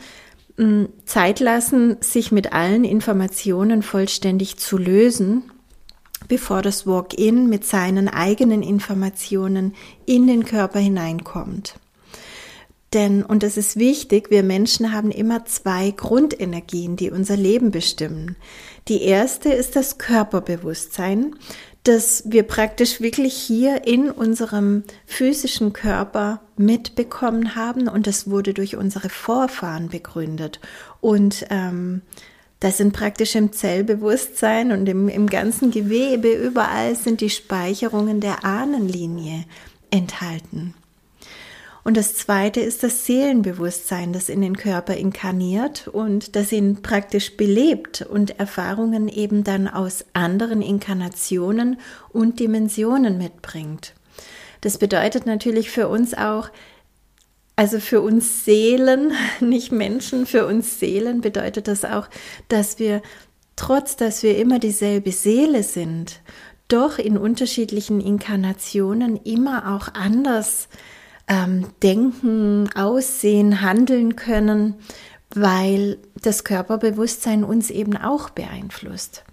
Zeit 1.05 1.41
lassen, 1.41 1.97
sich 2.01 2.33
mit 2.33 2.53
allen 2.53 2.85
Informationen 2.85 3.83
vollständig 3.83 4.57
zu 4.57 4.79
lösen, 4.79 5.51
bevor 6.29 6.63
das 6.63 6.87
Walk-in 6.87 7.49
mit 7.49 7.67
seinen 7.67 8.09
eigenen 8.09 8.63
Informationen 8.63 9.75
in 10.07 10.27
den 10.27 10.45
Körper 10.45 10.79
hineinkommt. 10.79 11.75
Denn, 12.93 13.23
und 13.23 13.43
das 13.43 13.57
ist 13.57 13.77
wichtig, 13.77 14.31
wir 14.31 14.43
Menschen 14.43 14.93
haben 14.93 15.11
immer 15.11 15.45
zwei 15.45 15.91
Grundenergien, 15.91 16.97
die 16.97 17.11
unser 17.11 17.37
Leben 17.37 17.71
bestimmen. 17.71 18.37
Die 18.89 19.03
erste 19.03 19.51
ist 19.51 19.77
das 19.77 19.99
Körperbewusstsein, 19.99 21.35
das 21.89 22.25
wir 22.27 22.43
praktisch 22.43 23.01
wirklich 23.01 23.35
hier 23.35 23.87
in 23.87 24.11
unserem 24.11 24.85
physischen 25.07 25.73
Körper 25.73 26.41
mitbekommen 26.57 27.55
haben 27.55 27.89
und 27.89 28.07
das 28.07 28.29
wurde 28.29 28.55
durch 28.55 28.77
unsere 28.77 29.09
Vorfahren 29.09 29.89
begründet. 29.89 30.61
Und 31.01 31.47
ähm, 31.51 32.03
das 32.61 32.79
sind 32.79 32.93
praktisch 32.93 33.35
im 33.35 33.53
Zellbewusstsein 33.53 34.73
und 34.73 34.89
im, 34.89 35.09
im 35.09 35.29
ganzen 35.29 35.71
Gewebe, 35.71 36.33
überall 36.33 36.97
sind 36.97 37.21
die 37.21 37.31
Speicherungen 37.31 38.21
der 38.21 38.45
Ahnenlinie 38.45 39.45
enthalten. 39.91 40.75
Und 41.87 41.97
das 41.97 42.17
zweite 42.17 42.59
ist 42.59 42.83
das 42.83 43.07
Seelenbewusstsein, 43.07 44.13
das 44.13 44.29
in 44.29 44.41
den 44.41 44.57
Körper 44.57 44.97
inkarniert 44.97 45.87
und 45.87 46.35
das 46.35 46.51
ihn 46.51 46.83
praktisch 46.83 47.37
belebt 47.37 48.03
und 48.03 48.41
Erfahrungen 48.41 49.07
eben 49.07 49.45
dann 49.45 49.69
aus 49.69 50.05
anderen 50.13 50.63
Inkarnationen 50.63 51.79
und 52.09 52.41
Dimensionen 52.41 53.19
mitbringt. 53.19 53.95
Das 54.63 54.79
bedeutet 54.79 55.27
natürlich 55.27 55.71
für 55.71 55.87
uns 55.87 56.13
auch, 56.13 56.49
also 57.55 57.79
für 57.79 58.01
uns 58.01 58.45
Seelen, 58.45 59.13
nicht 59.41 59.71
Menschen, 59.71 60.27
für 60.27 60.45
uns 60.45 60.81
Seelen 60.81 61.21
bedeutet 61.21 61.69
das 61.69 61.85
auch, 61.85 62.09
dass 62.49 62.81
wir, 62.81 63.01
trotz 63.55 63.95
dass 63.95 64.25
wir 64.25 64.37
immer 64.39 64.59
dieselbe 64.59 65.13
Seele 65.13 65.63
sind, 65.63 66.21
doch 66.67 66.99
in 66.99 67.17
unterschiedlichen 67.17 68.01
Inkarnationen 68.01 69.15
immer 69.23 69.73
auch 69.77 69.95
anders 69.95 70.67
ähm, 71.29 71.67
denken, 71.83 72.69
aussehen, 72.75 73.61
handeln 73.61 74.17
können, 74.17 74.75
weil 75.35 75.99
das 76.23 76.45
Körperbewusstsein 76.45 77.45
uns 77.45 77.71
eben 77.71 77.97
auch 77.97 78.31
beeinflusst. 78.31 79.25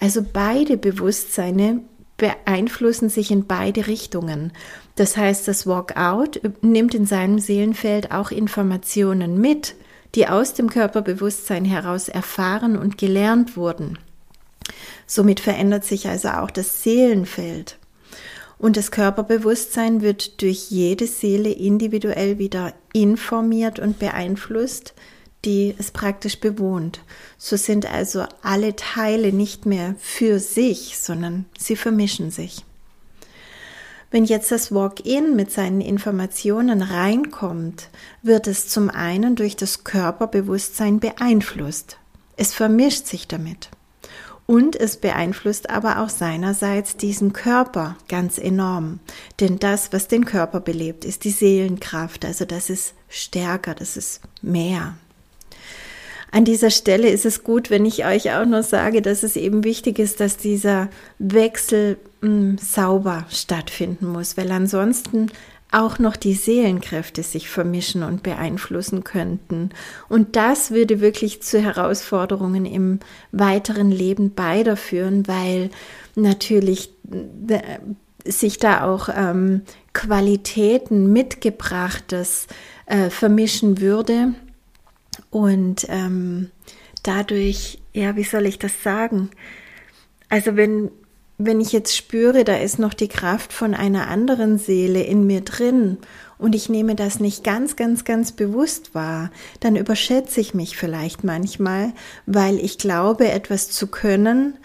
Also 0.00 0.24
beide 0.30 0.76
Bewusstseine 0.76 1.80
beeinflussen 2.16 3.08
sich 3.08 3.30
in 3.30 3.46
beide 3.46 3.86
Richtungen. 3.86 4.52
Das 4.94 5.16
heißt, 5.16 5.46
das 5.48 5.66
Walkout 5.66 6.40
nimmt 6.62 6.94
in 6.94 7.06
seinem 7.06 7.38
Seelenfeld 7.38 8.10
auch 8.10 8.30
Informationen 8.30 9.40
mit, 9.40 9.74
die 10.14 10.26
aus 10.26 10.54
dem 10.54 10.70
Körperbewusstsein 10.70 11.64
heraus 11.64 12.08
erfahren 12.08 12.76
und 12.76 12.96
gelernt 12.96 13.56
wurden. 13.56 13.98
Somit 15.06 15.40
verändert 15.40 15.84
sich 15.84 16.08
also 16.08 16.28
auch 16.28 16.50
das 16.50 16.82
Seelenfeld. 16.82 17.78
Und 18.58 18.76
das 18.76 18.90
Körperbewusstsein 18.90 20.00
wird 20.00 20.40
durch 20.40 20.70
jede 20.70 21.06
Seele 21.06 21.50
individuell 21.50 22.38
wieder 22.38 22.72
informiert 22.92 23.78
und 23.78 23.98
beeinflusst, 23.98 24.94
die 25.44 25.74
es 25.78 25.90
praktisch 25.90 26.40
bewohnt. 26.40 27.00
So 27.38 27.56
sind 27.56 27.90
also 27.90 28.24
alle 28.42 28.74
Teile 28.74 29.32
nicht 29.32 29.66
mehr 29.66 29.94
für 29.98 30.38
sich, 30.38 30.98
sondern 30.98 31.44
sie 31.58 31.76
vermischen 31.76 32.30
sich. 32.30 32.64
Wenn 34.10 34.24
jetzt 34.24 34.50
das 34.50 34.72
Walk-in 34.72 35.36
mit 35.36 35.50
seinen 35.52 35.80
Informationen 35.80 36.80
reinkommt, 36.80 37.88
wird 38.22 38.46
es 38.46 38.68
zum 38.68 38.88
einen 38.88 39.36
durch 39.36 39.56
das 39.56 39.84
Körperbewusstsein 39.84 41.00
beeinflusst. 41.00 41.98
Es 42.36 42.54
vermischt 42.54 43.06
sich 43.06 43.28
damit. 43.28 43.68
Und 44.46 44.76
es 44.76 44.96
beeinflusst 44.96 45.70
aber 45.70 46.00
auch 46.00 46.08
seinerseits 46.08 46.96
diesen 46.96 47.32
Körper 47.32 47.96
ganz 48.08 48.38
enorm. 48.38 49.00
Denn 49.40 49.58
das, 49.58 49.92
was 49.92 50.06
den 50.06 50.24
Körper 50.24 50.60
belebt, 50.60 51.04
ist 51.04 51.24
die 51.24 51.30
Seelenkraft. 51.30 52.24
Also 52.24 52.44
das 52.44 52.70
ist 52.70 52.94
stärker, 53.08 53.74
das 53.74 53.96
ist 53.96 54.20
mehr. 54.42 54.96
An 56.30 56.44
dieser 56.44 56.70
Stelle 56.70 57.08
ist 57.08 57.24
es 57.24 57.44
gut, 57.44 57.70
wenn 57.70 57.86
ich 57.86 58.04
euch 58.04 58.32
auch 58.32 58.44
noch 58.44 58.62
sage, 58.62 59.00
dass 59.00 59.22
es 59.22 59.36
eben 59.36 59.64
wichtig 59.64 59.98
ist, 59.98 60.20
dass 60.20 60.36
dieser 60.36 60.90
Wechsel 61.18 61.98
mh, 62.20 62.28
hm, 62.28 62.58
sauber 62.58 63.26
stattfinden 63.30 64.06
muss, 64.06 64.36
weil 64.36 64.50
ansonsten 64.50 65.30
auch 65.76 65.98
noch 65.98 66.16
die 66.16 66.34
Seelenkräfte 66.34 67.22
sich 67.22 67.50
vermischen 67.50 68.02
und 68.02 68.22
beeinflussen 68.22 69.04
könnten. 69.04 69.70
Und 70.08 70.34
das 70.34 70.70
würde 70.70 71.00
wirklich 71.00 71.42
zu 71.42 71.60
Herausforderungen 71.60 72.64
im 72.64 73.00
weiteren 73.30 73.90
Leben 73.90 74.34
beider 74.34 74.76
führen, 74.76 75.28
weil 75.28 75.70
natürlich 76.14 76.90
äh, 77.48 77.78
sich 78.24 78.58
da 78.58 78.84
auch 78.84 79.10
ähm, 79.14 79.62
Qualitäten 79.92 81.12
mitgebrachtes 81.12 82.46
äh, 82.86 83.10
vermischen 83.10 83.80
würde 83.80 84.34
und 85.30 85.86
ähm, 85.90 86.50
dadurch, 87.02 87.78
ja, 87.92 88.16
wie 88.16 88.24
soll 88.24 88.46
ich 88.46 88.58
das 88.58 88.82
sagen? 88.82 89.30
Also 90.28 90.56
wenn 90.56 90.90
wenn 91.38 91.60
ich 91.60 91.72
jetzt 91.72 91.94
spüre, 91.94 92.44
da 92.44 92.56
ist 92.56 92.78
noch 92.78 92.94
die 92.94 93.08
Kraft 93.08 93.52
von 93.52 93.74
einer 93.74 94.08
anderen 94.08 94.58
Seele 94.58 95.02
in 95.02 95.26
mir 95.26 95.42
drin 95.42 95.98
und 96.38 96.54
ich 96.54 96.68
nehme 96.68 96.94
das 96.94 97.20
nicht 97.20 97.44
ganz, 97.44 97.76
ganz, 97.76 98.04
ganz 98.04 98.32
bewusst 98.32 98.94
wahr, 98.94 99.30
dann 99.60 99.76
überschätze 99.76 100.40
ich 100.40 100.54
mich 100.54 100.76
vielleicht 100.76 101.24
manchmal, 101.24 101.92
weil 102.26 102.58
ich 102.58 102.78
glaube, 102.78 103.30
etwas 103.30 103.70
zu 103.70 103.86
können, 103.86 104.56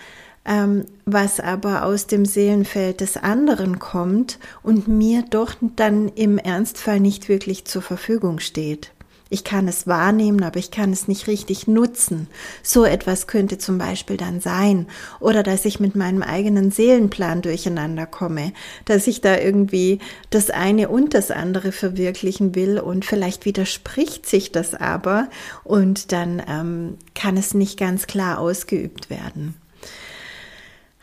ähm, 0.46 0.86
was 1.06 1.40
aber 1.40 1.86
aus 1.86 2.08
dem 2.08 2.26
Seelenfeld 2.26 3.02
des 3.02 3.18
anderen 3.18 3.80
kommt 3.80 4.40
und 4.64 4.88
mir 4.88 5.24
doch 5.30 5.54
dann 5.76 6.10
im 6.10 6.38
Ernstfall 6.38 7.00
nicht 7.00 7.30
wirklich 7.30 7.66
zur 7.66 7.82
Verfügung 7.82 8.40
steht. 8.40 8.92
Ich 9.34 9.46
kann 9.46 9.70
es 9.70 9.88
wahrnehmen, 9.88 10.44
aber 10.44 10.60
ich 10.60 10.72
kann 10.72 10.92
es 10.92 11.08
nicht 11.08 11.28
richtig 11.28 11.66
nutzen. 11.66 12.28
So 12.64 12.84
etwas 12.84 13.28
könnte 13.28 13.58
zum 13.58 13.78
Beispiel 13.78 14.18
dann 14.18 14.42
sein. 14.42 14.88
Oder 15.22 15.42
dass 15.42 15.64
ich 15.64 15.80
mit 15.80 15.96
meinem 15.96 16.22
eigenen 16.22 16.70
Seelenplan 16.70 17.42
durcheinander 17.42 18.06
komme, 18.06 18.52
dass 18.84 19.08
ich 19.08 19.22
da 19.22 19.38
irgendwie 19.38 20.00
das 20.32 20.50
eine 20.50 20.90
und 20.90 21.14
das 21.14 21.32
andere 21.32 21.72
verwirklichen 21.72 22.56
will 22.56 22.78
und 22.78 23.06
vielleicht 23.06 23.46
widerspricht 23.46 24.28
sich 24.28 24.52
das 24.52 24.76
aber 24.76 25.30
und 25.64 26.12
dann 26.12 26.44
ähm, 26.46 26.98
kann 27.16 27.38
es 27.38 27.54
nicht 27.54 27.80
ganz 27.80 28.08
klar 28.08 28.38
ausgeübt 28.38 29.10
werden. 29.10 29.56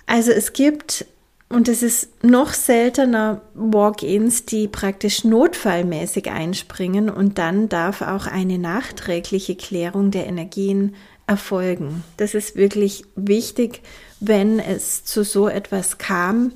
Also 0.04 0.32
es 0.32 0.52
gibt 0.52 1.06
und 1.48 1.68
es 1.68 1.82
ist 1.82 2.22
noch 2.22 2.52
seltener 2.52 3.40
Walk-ins, 3.54 4.44
die 4.44 4.68
praktisch 4.68 5.24
notfallmäßig 5.24 6.30
einspringen 6.30 7.08
und 7.08 7.38
dann 7.38 7.68
darf 7.68 8.02
auch 8.02 8.26
eine 8.26 8.58
nachträgliche 8.58 9.56
Klärung 9.56 10.10
der 10.10 10.26
Energien 10.26 10.94
erfolgen. 11.26 12.04
Das 12.18 12.34
ist 12.34 12.56
wirklich 12.56 13.04
wichtig, 13.16 13.82
wenn 14.20 14.58
es 14.58 15.04
zu 15.04 15.24
so 15.24 15.48
etwas 15.48 15.96
kam, 15.96 16.52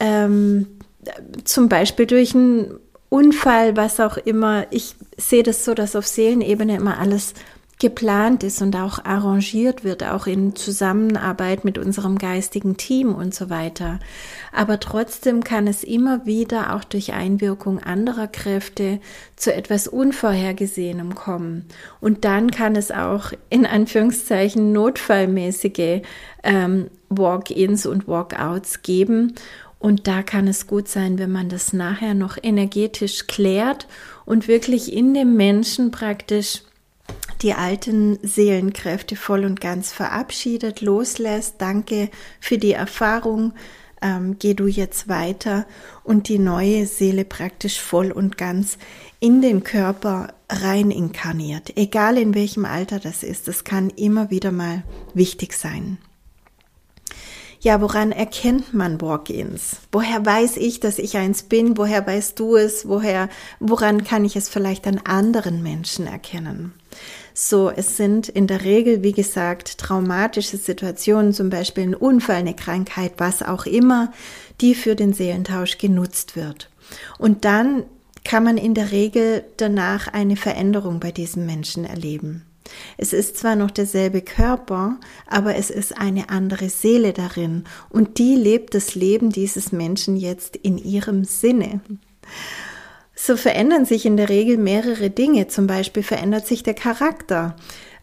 ähm, 0.00 0.66
zum 1.44 1.68
Beispiel 1.68 2.06
durch 2.06 2.34
einen 2.34 2.78
Unfall, 3.08 3.76
was 3.76 4.00
auch 4.00 4.16
immer. 4.16 4.66
Ich 4.70 4.94
sehe 5.18 5.42
das 5.42 5.66
so, 5.66 5.74
dass 5.74 5.96
auf 5.96 6.06
Seelenebene 6.06 6.76
immer 6.76 6.98
alles 6.98 7.34
geplant 7.82 8.44
ist 8.44 8.62
und 8.62 8.76
auch 8.76 9.04
arrangiert 9.04 9.82
wird, 9.82 10.04
auch 10.04 10.28
in 10.28 10.54
Zusammenarbeit 10.54 11.64
mit 11.64 11.78
unserem 11.78 12.16
geistigen 12.16 12.76
Team 12.76 13.12
und 13.12 13.34
so 13.34 13.50
weiter. 13.50 13.98
Aber 14.52 14.78
trotzdem 14.78 15.42
kann 15.42 15.66
es 15.66 15.82
immer 15.82 16.24
wieder 16.24 16.76
auch 16.76 16.84
durch 16.84 17.12
Einwirkung 17.12 17.80
anderer 17.80 18.28
Kräfte 18.28 19.00
zu 19.34 19.52
etwas 19.52 19.88
Unvorhergesehenem 19.88 21.16
kommen. 21.16 21.66
Und 22.00 22.24
dann 22.24 22.52
kann 22.52 22.76
es 22.76 22.92
auch 22.92 23.32
in 23.50 23.66
Anführungszeichen 23.66 24.72
notfallmäßige 24.72 26.02
ähm, 26.44 26.86
Walk-ins 27.08 27.84
und 27.84 28.06
Walk-outs 28.06 28.82
geben. 28.82 29.34
Und 29.80 30.06
da 30.06 30.22
kann 30.22 30.46
es 30.46 30.68
gut 30.68 30.86
sein, 30.86 31.18
wenn 31.18 31.32
man 31.32 31.48
das 31.48 31.72
nachher 31.72 32.14
noch 32.14 32.38
energetisch 32.40 33.26
klärt 33.26 33.88
und 34.24 34.46
wirklich 34.46 34.92
in 34.92 35.14
dem 35.14 35.34
Menschen 35.36 35.90
praktisch 35.90 36.62
die 37.42 37.54
alten 37.54 38.18
Seelenkräfte 38.22 39.16
voll 39.16 39.44
und 39.44 39.60
ganz 39.60 39.92
verabschiedet, 39.92 40.80
loslässt. 40.80 41.56
Danke 41.58 42.10
für 42.40 42.58
die 42.58 42.72
Erfahrung. 42.72 43.52
Ähm, 44.00 44.36
geh 44.38 44.54
du 44.54 44.66
jetzt 44.66 45.08
weiter 45.08 45.66
und 46.02 46.28
die 46.28 46.38
neue 46.38 46.86
Seele 46.86 47.24
praktisch 47.24 47.80
voll 47.80 48.10
und 48.10 48.36
ganz 48.36 48.78
in 49.20 49.42
den 49.42 49.62
Körper 49.62 50.34
rein 50.48 50.90
inkarniert. 50.90 51.76
Egal 51.76 52.18
in 52.18 52.34
welchem 52.34 52.64
Alter 52.64 52.98
das 52.98 53.22
ist, 53.22 53.46
das 53.46 53.64
kann 53.64 53.90
immer 53.90 54.30
wieder 54.30 54.50
mal 54.50 54.82
wichtig 55.14 55.52
sein. 55.52 55.98
Ja, 57.60 57.80
woran 57.80 58.10
erkennt 58.10 58.74
man 58.74 59.00
Walk-ins? 59.00 59.76
Woher 59.92 60.26
weiß 60.26 60.56
ich, 60.56 60.80
dass 60.80 60.98
ich 60.98 61.16
eins 61.16 61.44
bin? 61.44 61.76
Woher 61.76 62.04
weißt 62.04 62.36
du 62.40 62.56
es? 62.56 62.88
Woher, 62.88 63.28
woran 63.60 64.02
kann 64.02 64.24
ich 64.24 64.34
es 64.34 64.48
vielleicht 64.48 64.84
an 64.88 64.98
anderen 65.04 65.62
Menschen 65.62 66.08
erkennen? 66.08 66.74
So, 67.34 67.70
es 67.70 67.96
sind 67.96 68.28
in 68.28 68.46
der 68.46 68.64
Regel, 68.64 69.02
wie 69.02 69.12
gesagt, 69.12 69.78
traumatische 69.78 70.56
Situationen, 70.56 71.32
zum 71.32 71.50
Beispiel 71.50 71.84
ein 71.84 71.94
Unfall, 71.94 72.36
eine 72.36 72.54
Krankheit, 72.54 73.14
was 73.18 73.42
auch 73.42 73.66
immer, 73.66 74.12
die 74.60 74.74
für 74.74 74.94
den 74.94 75.12
Seelentausch 75.12 75.78
genutzt 75.78 76.36
wird. 76.36 76.70
Und 77.18 77.44
dann 77.44 77.84
kann 78.24 78.44
man 78.44 78.56
in 78.56 78.74
der 78.74 78.92
Regel 78.92 79.44
danach 79.56 80.08
eine 80.08 80.36
Veränderung 80.36 81.00
bei 81.00 81.10
diesem 81.10 81.46
Menschen 81.46 81.84
erleben. 81.84 82.44
Es 82.96 83.12
ist 83.12 83.36
zwar 83.36 83.56
noch 83.56 83.70
derselbe 83.70 84.22
Körper, 84.22 84.98
aber 85.26 85.56
es 85.56 85.70
ist 85.70 85.98
eine 85.98 86.30
andere 86.30 86.68
Seele 86.68 87.12
darin 87.12 87.64
und 87.90 88.18
die 88.18 88.36
lebt 88.36 88.74
das 88.74 88.94
Leben 88.94 89.30
dieses 89.30 89.72
Menschen 89.72 90.16
jetzt 90.16 90.56
in 90.56 90.78
ihrem 90.78 91.24
Sinne. 91.24 91.80
So 93.24 93.36
verändern 93.36 93.84
sich 93.84 94.04
in 94.04 94.16
der 94.16 94.28
Regel 94.28 94.56
mehrere 94.56 95.08
Dinge. 95.08 95.46
Zum 95.46 95.68
Beispiel 95.68 96.02
verändert 96.02 96.44
sich 96.44 96.64
der 96.64 96.74
Charakter. 96.74 97.54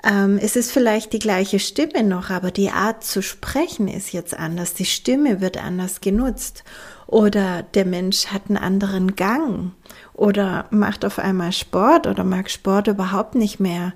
Ähm, 0.02 0.40
es 0.42 0.56
ist 0.56 0.72
vielleicht 0.72 1.12
die 1.12 1.20
gleiche 1.20 1.60
Stimme 1.60 2.04
noch, 2.04 2.30
aber 2.30 2.52
die 2.52 2.70
Art 2.70 3.04
zu 3.04 3.22
sprechen 3.22 3.90
ist 3.90 4.14
jetzt 4.14 4.34
anders. 4.34 4.76
Die 4.76 4.86
Stimme 4.86 5.42
wird 5.42 5.62
anders 5.62 6.00
genutzt. 6.00 6.64
Oder 7.06 7.64
der 7.74 7.84
Mensch 7.84 8.28
hat 8.28 8.44
einen 8.48 8.56
anderen 8.56 9.18
Gang. 9.18 9.74
Oder 10.14 10.68
macht 10.70 11.04
auf 11.04 11.20
einmal 11.20 11.52
Sport 11.52 12.08
oder 12.08 12.24
mag 12.24 12.50
Sport 12.50 12.88
überhaupt 12.88 13.36
nicht 13.36 13.60
mehr. 13.60 13.92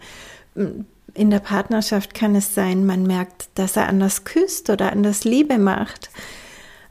In 0.55 1.29
der 1.29 1.39
Partnerschaft 1.39 2.13
kann 2.13 2.35
es 2.35 2.53
sein, 2.53 2.85
man 2.85 3.03
merkt, 3.03 3.47
dass 3.55 3.77
er 3.77 3.87
anders 3.87 4.25
küsst 4.25 4.69
oder 4.69 4.91
anders 4.91 5.23
Liebe 5.23 5.57
macht 5.57 6.09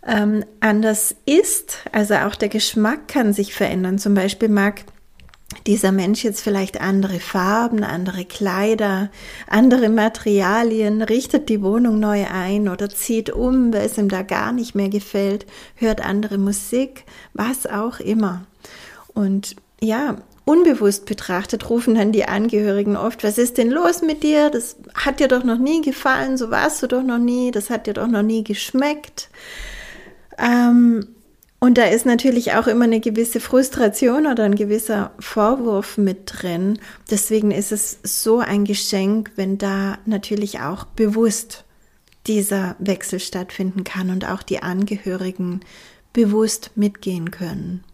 ähm, 0.06 0.44
anders 0.61 1.14
ist. 1.26 1.78
Also 1.92 2.14
auch 2.14 2.35
der 2.35 2.49
Geschmack 2.49 3.09
kann 3.09 3.32
sich 3.32 3.54
verändern. 3.54 3.99
Zum 3.99 4.14
Beispiel 4.14 4.49
mag 4.49 4.85
dieser 5.66 5.92
Mensch 5.92 6.25
jetzt 6.25 6.40
vielleicht 6.40 6.80
andere 6.80 7.21
Farben, 7.21 7.85
andere 7.85 8.25
Kleider, 8.25 9.11
andere 9.49 9.88
Materialien, 9.88 11.02
richtet 11.02 11.49
die 11.49 11.62
Wohnung 11.62 12.00
neu 12.00 12.26
ein 12.26 12.68
oder 12.68 12.88
zieht 12.88 13.30
um, 13.30 13.73
weil 13.73 13.87
es 13.87 13.99
ihm 13.99 14.09
da 14.09 14.23
gar 14.23 14.52
nicht 14.52 14.75
mehr 14.75 14.88
gefällt, 14.88 15.47
hört 15.76 16.04
andere 16.04 16.38
Musik, 16.38 17.04
was 17.35 17.66
auch 17.66 18.00
immer. 18.00 18.44
Und 19.14 19.56
ja, 19.80 20.16
unbewusst 20.44 21.06
betrachtet 21.06 21.68
rufen 21.71 21.94
dann 21.94 22.12
die 22.12 22.25
Angehörigen 22.25 22.97
oft, 22.97 23.23
was 23.23 23.38
ist 23.38 23.59
denn 23.59 23.71
los 23.71 24.02
mit 24.02 24.23
dir? 24.23 24.50
Das 24.50 24.76
hat 24.94 25.21
dir 25.21 25.28
doch 25.28 25.44
noch 25.44 25.59
nie 25.59 25.82
gefallen, 25.82 26.37
so 26.37 26.50
warst 26.50 26.82
du 26.82 26.87
doch 26.87 27.02
noch 27.02 27.18
nie, 27.18 27.50
das 27.50 27.71
hat 27.71 27.87
dir 27.87 27.94
doch 27.94 28.09
noch 28.09 28.23
nie 28.23 28.42
geschmeckt. 28.42 29.28
Ähm, 30.38 31.06
Und 31.60 31.78
da 31.78 31.84
ist 31.84 32.06
natürlich 32.06 32.54
auch 32.54 32.66
immer 32.66 32.86
eine 32.86 32.98
gewisse 32.98 33.38
Frustration 33.38 34.26
oder 34.26 34.42
ein 34.42 34.56
gewisser 34.56 35.12
Vorwurf 35.20 35.96
mit 35.96 36.22
drin. 36.26 36.80
Deswegen 37.08 37.52
ist 37.52 37.70
es 37.70 38.00
so 38.02 38.40
ein 38.40 38.64
Geschenk, 38.64 39.30
wenn 39.36 39.58
da 39.58 39.98
natürlich 40.04 40.58
auch 40.58 40.84
bewusst 40.84 41.64
dieser 42.26 42.74
Wechsel 42.80 43.20
stattfinden 43.20 43.84
kann 43.84 44.10
und 44.10 44.28
auch 44.28 44.42
die 44.42 44.60
Angehörigen 44.60 45.60
bewusst 46.12 46.72
mitgehen 46.74 47.30
können. 47.30 47.84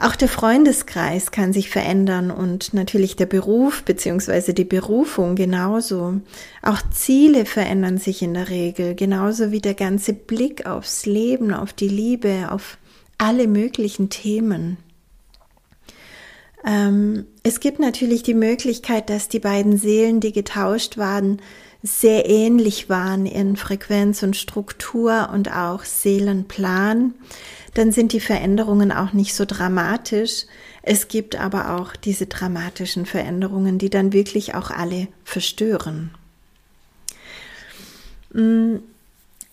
Auch 0.00 0.14
der 0.14 0.28
Freundeskreis 0.28 1.32
kann 1.32 1.52
sich 1.52 1.70
verändern 1.70 2.30
und 2.30 2.72
natürlich 2.72 3.16
der 3.16 3.26
Beruf 3.26 3.82
beziehungsweise 3.82 4.54
die 4.54 4.64
Berufung 4.64 5.34
genauso. 5.34 6.20
Auch 6.62 6.78
Ziele 6.92 7.44
verändern 7.44 7.98
sich 7.98 8.22
in 8.22 8.34
der 8.34 8.48
Regel, 8.48 8.94
genauso 8.94 9.50
wie 9.50 9.60
der 9.60 9.74
ganze 9.74 10.12
Blick 10.12 10.66
aufs 10.66 11.04
Leben, 11.04 11.52
auf 11.52 11.72
die 11.72 11.88
Liebe, 11.88 12.48
auf 12.50 12.78
alle 13.18 13.48
möglichen 13.48 14.08
Themen. 14.08 14.76
Ähm, 16.64 17.26
es 17.42 17.58
gibt 17.58 17.80
natürlich 17.80 18.22
die 18.22 18.34
Möglichkeit, 18.34 19.10
dass 19.10 19.28
die 19.28 19.40
beiden 19.40 19.78
Seelen, 19.78 20.20
die 20.20 20.32
getauscht 20.32 20.96
waren, 20.96 21.40
sehr 21.82 22.28
ähnlich 22.28 22.88
waren 22.88 23.26
in 23.26 23.56
Frequenz 23.56 24.22
und 24.22 24.36
Struktur 24.36 25.30
und 25.32 25.52
auch 25.52 25.84
Seelenplan 25.84 27.14
dann 27.78 27.92
sind 27.92 28.12
die 28.12 28.18
Veränderungen 28.18 28.90
auch 28.90 29.12
nicht 29.12 29.34
so 29.34 29.44
dramatisch. 29.44 30.46
Es 30.82 31.06
gibt 31.06 31.36
aber 31.36 31.76
auch 31.76 31.94
diese 31.94 32.26
dramatischen 32.26 33.06
Veränderungen, 33.06 33.78
die 33.78 33.88
dann 33.88 34.12
wirklich 34.12 34.56
auch 34.56 34.72
alle 34.72 35.06
verstören. 35.22 36.10
Mm, 38.32 38.78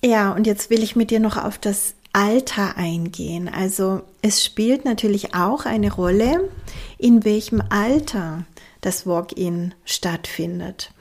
ja, 0.03 0.31
und 0.31 0.47
jetzt 0.47 0.71
will 0.71 0.81
ich 0.81 0.95
mit 0.95 1.11
dir 1.11 1.19
noch 1.19 1.37
auf 1.37 1.59
das 1.59 1.93
Alter 2.13 2.77
eingehen. 2.77 3.47
Also 3.47 4.01
es 4.23 4.43
spielt 4.43 4.85
natürlich 4.85 5.35
auch 5.35 5.65
eine 5.65 5.93
Rolle, 5.93 6.49
in 6.97 7.25
welchem 7.25 7.61
Alter 7.69 8.45
das 8.81 9.05
Walk-in 9.05 9.75
stattfindet 9.83 10.94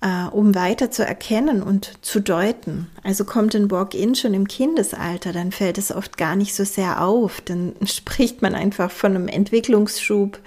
äh, 0.00 0.24
um 0.30 0.54
weiter 0.54 0.90
zu 0.90 1.04
erkennen 1.04 1.62
und 1.62 1.92
zu 2.02 2.20
deuten. 2.20 2.88
Also 3.02 3.24
kommt 3.24 3.54
ein 3.54 3.70
Walk-in 3.70 4.14
schon 4.14 4.34
im 4.34 4.48
Kindesalter, 4.48 5.32
dann 5.32 5.52
fällt 5.52 5.78
es 5.78 5.92
oft 5.94 6.16
gar 6.16 6.36
nicht 6.36 6.54
so 6.54 6.64
sehr 6.64 7.02
auf. 7.02 7.40
Dann 7.40 7.74
spricht 7.84 8.42
man 8.42 8.54
einfach 8.54 8.90
von 8.90 9.14
einem 9.14 9.28
Entwicklungsschub 9.28 10.38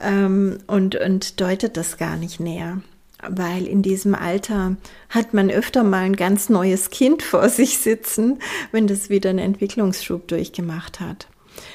ähm, 0.00 0.58
und, 0.66 0.96
und 0.96 1.40
deutet 1.40 1.76
das 1.76 1.96
gar 1.96 2.16
nicht 2.16 2.40
näher. 2.40 2.80
Weil 3.28 3.66
in 3.66 3.82
diesem 3.82 4.14
Alter 4.14 4.76
hat 5.08 5.34
man 5.34 5.50
öfter 5.50 5.82
mal 5.82 6.04
ein 6.04 6.14
ganz 6.14 6.48
neues 6.48 6.90
Kind 6.90 7.22
vor 7.22 7.48
sich 7.48 7.78
sitzen, 7.78 8.38
wenn 8.70 8.86
das 8.86 9.10
wieder 9.10 9.30
einen 9.30 9.40
Entwicklungsschub 9.40 10.28
durchgemacht 10.28 11.00
hat. 11.00 11.26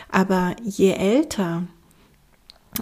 Aber 0.09 0.55
je 0.63 0.91
älter 0.91 1.63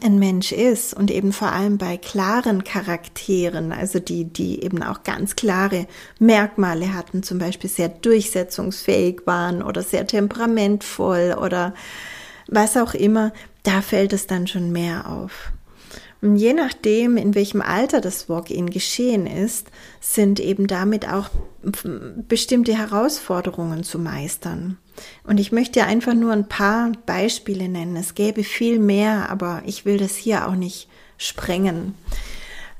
ein 0.02 0.20
Mensch 0.20 0.52
ist 0.52 0.94
und 0.94 1.12
eben 1.12 1.34
vor 1.34 1.52
allem 1.52 1.78
bei 1.78 1.98
klaren 1.98 2.64
Charakteren, 2.64 3.72
also 3.72 4.00
die, 4.00 4.26
die 4.26 4.64
eben 4.64 4.84
auch 4.84 5.04
ganz 5.04 5.36
klare 5.36 5.88
Merkmale 6.20 6.94
hatten, 6.94 7.24
zum 7.24 7.40
Beispiel 7.40 7.70
sehr 7.70 7.90
durchsetzungsfähig 7.90 9.22
waren 9.26 9.62
oder 9.62 9.82
sehr 9.84 10.08
temperamentvoll 10.08 11.36
oder 11.42 11.74
was 12.48 12.78
auch 12.78 12.94
immer, 12.94 13.34
da 13.64 13.82
fällt 13.82 14.14
es 14.14 14.28
dann 14.28 14.48
schon 14.48 14.72
mehr 14.72 15.10
auf. 15.10 15.52
Und 16.22 16.36
je 16.36 16.54
nachdem, 16.54 17.18
in 17.18 17.34
welchem 17.34 17.62
Alter 17.62 18.00
das 18.00 18.30
Walk-in 18.30 18.70
geschehen 18.70 19.26
ist, 19.26 19.72
sind 20.00 20.40
eben 20.40 20.68
damit 20.68 21.08
auch 21.08 21.30
bestimmte 22.28 22.78
Herausforderungen 22.78 23.84
zu 23.84 23.98
meistern. 23.98 24.78
Und 25.24 25.40
ich 25.40 25.52
möchte 25.52 25.84
einfach 25.84 26.14
nur 26.14 26.32
ein 26.32 26.48
paar 26.48 26.92
Beispiele 27.08 27.68
nennen. 27.68 27.96
Es 27.96 28.14
gäbe 28.14 28.44
viel 28.44 28.78
mehr, 28.78 29.30
aber 29.32 29.64
ich 29.66 29.86
will 29.86 29.98
das 29.98 30.16
hier 30.16 30.48
auch 30.48 30.56
nicht 30.56 30.88
sprengen. 31.18 31.96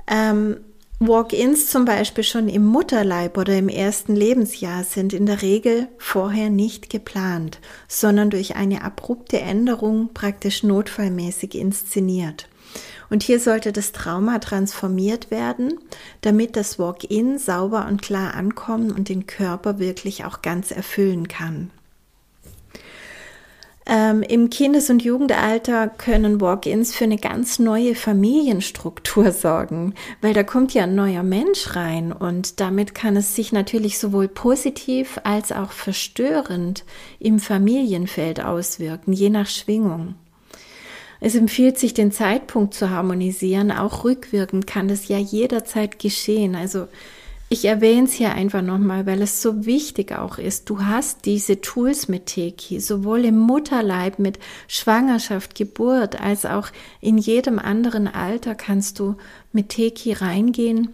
Ähm, 0.08 0.58
Walk-ins 1.00 1.66
zum 1.66 1.84
Beispiel 1.84 2.24
schon 2.24 2.48
im 2.48 2.64
Mutterleib 2.64 3.40
oder 3.40 3.58
im 3.58 3.70
ersten 3.70 4.16
Lebensjahr 4.16 4.84
sind 4.84 5.14
in 5.14 5.26
der 5.26 5.42
Regel 5.42 5.88
vorher 5.98 6.52
nicht 6.52 6.92
geplant, 6.92 7.60
sondern 7.88 8.30
durch 8.30 8.56
eine 8.56 8.84
abrupte 8.84 9.40
Änderung 9.40 10.12
praktisch 10.14 10.62
notfallmäßig 10.62 11.56
inszeniert. 11.56 12.48
Und 13.12 13.24
hier 13.24 13.42
sollte 13.42 13.74
das 13.74 13.92
Trauma 13.92 14.40
transformiert 14.40 15.32
werden, 15.32 15.78
damit 16.22 16.56
das 16.56 16.80
Walk-in 16.80 17.38
sauber 17.38 17.86
und 17.90 18.02
klar 18.02 18.34
ankommen 18.36 18.90
und 18.90 19.10
den 19.10 19.28
Körper 19.28 19.80
wirklich 19.80 20.24
auch 20.24 20.42
ganz 20.42 20.72
erfüllen 20.72 21.28
kann. 21.28 21.72
Ähm, 23.86 24.24
Im 24.24 24.50
Kindes- 24.50 24.90
und 24.90 25.04
Jugendalter 25.04 25.90
können 25.90 26.40
Walk-ins 26.40 26.96
für 26.96 27.04
eine 27.04 27.18
ganz 27.18 27.60
neue 27.60 27.96
Familienstruktur 27.96 29.32
sorgen, 29.34 29.94
weil 30.22 30.34
da 30.34 30.44
kommt 30.44 30.74
ja 30.74 30.84
ein 30.84 30.96
neuer 30.96 31.24
Mensch 31.24 31.76
rein 31.76 32.14
und 32.14 32.62
damit 32.62 32.96
kann 32.96 33.18
es 33.18 33.36
sich 33.36 33.52
natürlich 33.52 34.00
sowohl 34.00 34.30
positiv 34.30 35.20
als 35.26 35.52
auch 35.52 35.72
verstörend 35.72 36.86
im 37.20 37.40
Familienfeld 37.40 38.42
auswirken, 38.42 39.12
je 39.12 39.30
nach 39.30 39.48
Schwingung. 39.48 40.16
Es 41.24 41.36
empfiehlt 41.36 41.78
sich, 41.78 41.94
den 41.94 42.12
Zeitpunkt 42.12 42.74
zu 42.74 42.90
harmonisieren. 42.90 43.72
Auch 43.72 44.04
rückwirkend 44.04 44.66
kann 44.66 44.88
das 44.88 45.08
ja 45.08 45.20
jederzeit 45.20 46.00
geschehen. 46.00 46.56
Also 46.56 46.88
ich 47.48 47.66
erwähne 47.66 48.08
es 48.08 48.14
hier 48.14 48.34
einfach 48.34 48.64
nochmal, 48.64 49.06
weil 49.06 49.22
es 49.22 49.42
so 49.42 49.66
wichtig 49.66 50.14
auch 50.14 50.40
ist. 50.40 50.68
Du 50.70 50.84
hast 50.84 51.26
diese 51.26 51.62
Tools 51.62 52.08
mit 52.08 52.26
Teki, 52.26 52.80
sowohl 52.80 53.26
im 53.26 53.38
Mutterleib 53.38 54.18
mit 54.18 54.40
Schwangerschaft, 54.68 55.54
Geburt, 55.54 56.20
als 56.20 56.46
auch 56.46 56.70
in 57.02 57.20
jedem 57.20 57.60
anderen 57.60 58.08
Alter 58.08 58.56
kannst 58.56 59.00
du 59.00 59.16
mit 59.54 59.70
Teki 59.70 60.14
reingehen 60.14 60.90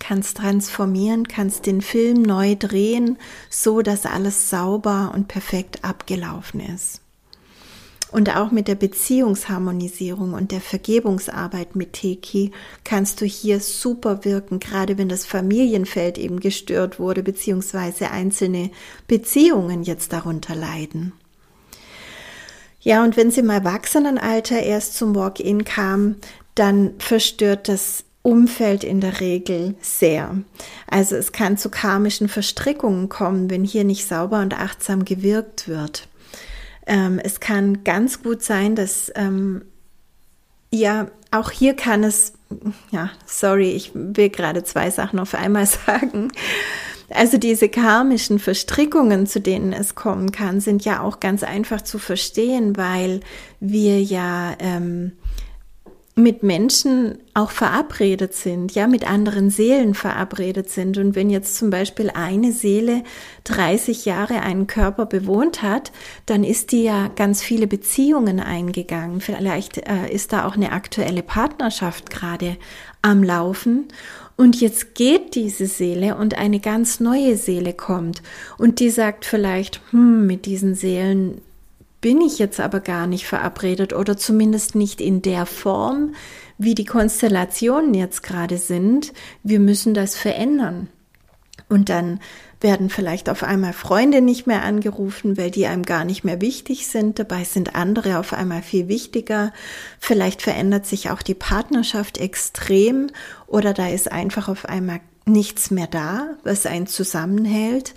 kannst 0.00 0.38
transformieren, 0.38 1.28
kannst 1.28 1.66
den 1.66 1.80
Film 1.80 2.22
neu 2.22 2.56
drehen, 2.56 3.16
so 3.48 3.80
dass 3.80 4.04
alles 4.04 4.50
sauber 4.50 5.12
und 5.14 5.28
perfekt 5.28 5.84
abgelaufen 5.84 6.60
ist. 6.60 7.03
Und 8.14 8.36
auch 8.36 8.52
mit 8.52 8.68
der 8.68 8.76
Beziehungsharmonisierung 8.76 10.34
und 10.34 10.52
der 10.52 10.60
Vergebungsarbeit 10.60 11.74
mit 11.74 11.94
Teki 11.94 12.52
kannst 12.84 13.20
du 13.20 13.24
hier 13.24 13.58
super 13.58 14.24
wirken, 14.24 14.60
gerade 14.60 14.98
wenn 14.98 15.08
das 15.08 15.26
Familienfeld 15.26 16.16
eben 16.16 16.38
gestört 16.38 17.00
wurde, 17.00 17.24
beziehungsweise 17.24 18.12
einzelne 18.12 18.70
Beziehungen 19.08 19.82
jetzt 19.82 20.12
darunter 20.12 20.54
leiden. 20.54 21.12
Ja, 22.78 23.02
und 23.02 23.16
wenn 23.16 23.32
sie 23.32 23.40
im 23.40 23.50
Erwachsenenalter 23.50 24.62
erst 24.62 24.96
zum 24.96 25.16
Walk-in 25.16 25.64
kam, 25.64 26.14
dann 26.54 26.92
verstört 26.98 27.66
das 27.66 28.04
Umfeld 28.22 28.84
in 28.84 29.00
der 29.00 29.18
Regel 29.18 29.74
sehr. 29.80 30.36
Also 30.86 31.16
es 31.16 31.32
kann 31.32 31.58
zu 31.58 31.68
karmischen 31.68 32.28
Verstrickungen 32.28 33.08
kommen, 33.08 33.50
wenn 33.50 33.64
hier 33.64 33.82
nicht 33.82 34.06
sauber 34.06 34.40
und 34.40 34.56
achtsam 34.56 35.04
gewirkt 35.04 35.66
wird. 35.66 36.06
Ähm, 36.86 37.18
es 37.22 37.40
kann 37.40 37.84
ganz 37.84 38.22
gut 38.22 38.42
sein, 38.42 38.74
dass 38.76 39.10
ähm, 39.14 39.62
ja, 40.70 41.08
auch 41.30 41.50
hier 41.50 41.74
kann 41.74 42.04
es, 42.04 42.32
ja, 42.90 43.10
sorry, 43.26 43.70
ich 43.70 43.92
will 43.94 44.28
gerade 44.28 44.64
zwei 44.64 44.90
Sachen 44.90 45.18
auf 45.18 45.34
einmal 45.34 45.66
sagen. 45.86 46.32
Also 47.10 47.38
diese 47.38 47.68
karmischen 47.68 48.38
Verstrickungen, 48.38 49.26
zu 49.26 49.40
denen 49.40 49.72
es 49.72 49.94
kommen 49.94 50.32
kann, 50.32 50.60
sind 50.60 50.84
ja 50.84 51.00
auch 51.00 51.20
ganz 51.20 51.42
einfach 51.42 51.82
zu 51.82 51.98
verstehen, 51.98 52.76
weil 52.76 53.20
wir 53.60 54.02
ja 54.02 54.54
ähm, 54.58 55.12
mit 56.16 56.44
Menschen 56.44 57.18
auch 57.34 57.50
verabredet 57.50 58.34
sind, 58.34 58.72
ja, 58.72 58.86
mit 58.86 59.08
anderen 59.08 59.50
Seelen 59.50 59.94
verabredet 59.94 60.70
sind. 60.70 60.96
Und 60.96 61.16
wenn 61.16 61.28
jetzt 61.28 61.56
zum 61.56 61.70
Beispiel 61.70 62.10
eine 62.10 62.52
Seele 62.52 63.02
30 63.44 64.04
Jahre 64.04 64.40
einen 64.42 64.68
Körper 64.68 65.06
bewohnt 65.06 65.62
hat, 65.62 65.90
dann 66.26 66.44
ist 66.44 66.70
die 66.70 66.84
ja 66.84 67.08
ganz 67.08 67.42
viele 67.42 67.66
Beziehungen 67.66 68.38
eingegangen. 68.38 69.20
Vielleicht 69.20 69.78
äh, 69.78 70.08
ist 70.08 70.32
da 70.32 70.46
auch 70.46 70.54
eine 70.54 70.70
aktuelle 70.70 71.24
Partnerschaft 71.24 72.10
gerade 72.10 72.58
am 73.02 73.24
Laufen. 73.24 73.88
Und 74.36 74.60
jetzt 74.60 74.94
geht 74.94 75.34
diese 75.34 75.66
Seele 75.66 76.16
und 76.16 76.38
eine 76.38 76.60
ganz 76.60 77.00
neue 77.00 77.36
Seele 77.36 77.72
kommt 77.72 78.22
und 78.58 78.80
die 78.80 78.90
sagt 78.90 79.24
vielleicht, 79.24 79.80
hm, 79.90 80.26
mit 80.26 80.46
diesen 80.46 80.74
Seelen 80.74 81.40
bin 82.04 82.20
ich 82.20 82.38
jetzt 82.38 82.60
aber 82.60 82.80
gar 82.80 83.06
nicht 83.06 83.26
verabredet 83.26 83.94
oder 83.94 84.18
zumindest 84.18 84.74
nicht 84.74 85.00
in 85.00 85.22
der 85.22 85.46
Form, 85.46 86.14
wie 86.58 86.74
die 86.74 86.84
Konstellationen 86.84 87.94
jetzt 87.94 88.22
gerade 88.22 88.58
sind. 88.58 89.14
Wir 89.42 89.58
müssen 89.58 89.94
das 89.94 90.14
verändern. 90.14 90.88
Und 91.70 91.88
dann 91.88 92.20
werden 92.60 92.90
vielleicht 92.90 93.30
auf 93.30 93.42
einmal 93.42 93.72
Freunde 93.72 94.20
nicht 94.20 94.46
mehr 94.46 94.64
angerufen, 94.64 95.38
weil 95.38 95.50
die 95.50 95.64
einem 95.64 95.82
gar 95.82 96.04
nicht 96.04 96.24
mehr 96.24 96.42
wichtig 96.42 96.88
sind. 96.88 97.18
Dabei 97.18 97.44
sind 97.44 97.74
andere 97.74 98.18
auf 98.18 98.34
einmal 98.34 98.60
viel 98.60 98.88
wichtiger. 98.88 99.54
Vielleicht 99.98 100.42
verändert 100.42 100.84
sich 100.84 101.08
auch 101.08 101.22
die 101.22 101.32
Partnerschaft 101.32 102.18
extrem 102.18 103.06
oder 103.46 103.72
da 103.72 103.88
ist 103.88 104.12
einfach 104.12 104.48
auf 104.48 104.66
einmal 104.66 105.00
nichts 105.24 105.70
mehr 105.70 105.86
da, 105.86 106.36
was 106.42 106.66
einen 106.66 106.86
zusammenhält. 106.86 107.94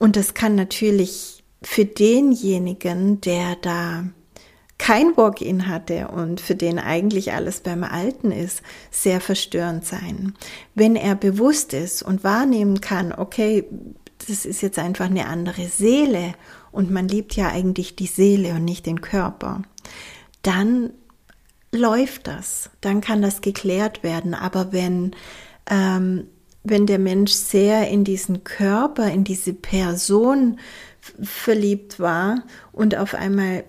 Und 0.00 0.16
das 0.16 0.34
kann 0.34 0.56
natürlich 0.56 1.33
für 1.64 1.84
denjenigen, 1.84 3.20
der 3.20 3.56
da 3.56 4.04
kein 4.78 5.16
Walk-in 5.16 5.68
hatte 5.68 6.08
und 6.08 6.40
für 6.40 6.54
den 6.54 6.78
eigentlich 6.78 7.32
alles 7.32 7.60
beim 7.60 7.84
Alten 7.84 8.32
ist, 8.32 8.62
sehr 8.90 9.20
verstörend 9.20 9.84
sein. 9.84 10.34
Wenn 10.74 10.96
er 10.96 11.14
bewusst 11.14 11.72
ist 11.72 12.02
und 12.02 12.24
wahrnehmen 12.24 12.80
kann, 12.80 13.12
okay, 13.12 13.64
das 14.26 14.44
ist 14.44 14.62
jetzt 14.62 14.78
einfach 14.78 15.06
eine 15.06 15.26
andere 15.26 15.68
Seele 15.68 16.34
und 16.72 16.90
man 16.90 17.08
liebt 17.08 17.36
ja 17.36 17.48
eigentlich 17.48 17.96
die 17.96 18.06
Seele 18.06 18.54
und 18.54 18.64
nicht 18.64 18.86
den 18.86 19.00
Körper, 19.00 19.62
dann 20.42 20.90
läuft 21.72 22.26
das, 22.26 22.70
dann 22.80 23.00
kann 23.00 23.22
das 23.22 23.40
geklärt 23.40 24.02
werden. 24.02 24.34
Aber 24.34 24.72
wenn, 24.72 25.14
ähm, 25.70 26.26
wenn 26.64 26.86
der 26.86 26.98
Mensch 26.98 27.32
sehr 27.32 27.88
in 27.88 28.04
diesen 28.04 28.42
Körper, 28.42 29.10
in 29.10 29.22
diese 29.22 29.52
Person 29.52 30.58
verliebt 31.22 32.00
war 32.00 32.42
und 32.72 32.96
auf 32.96 33.14
einmal 33.14 33.64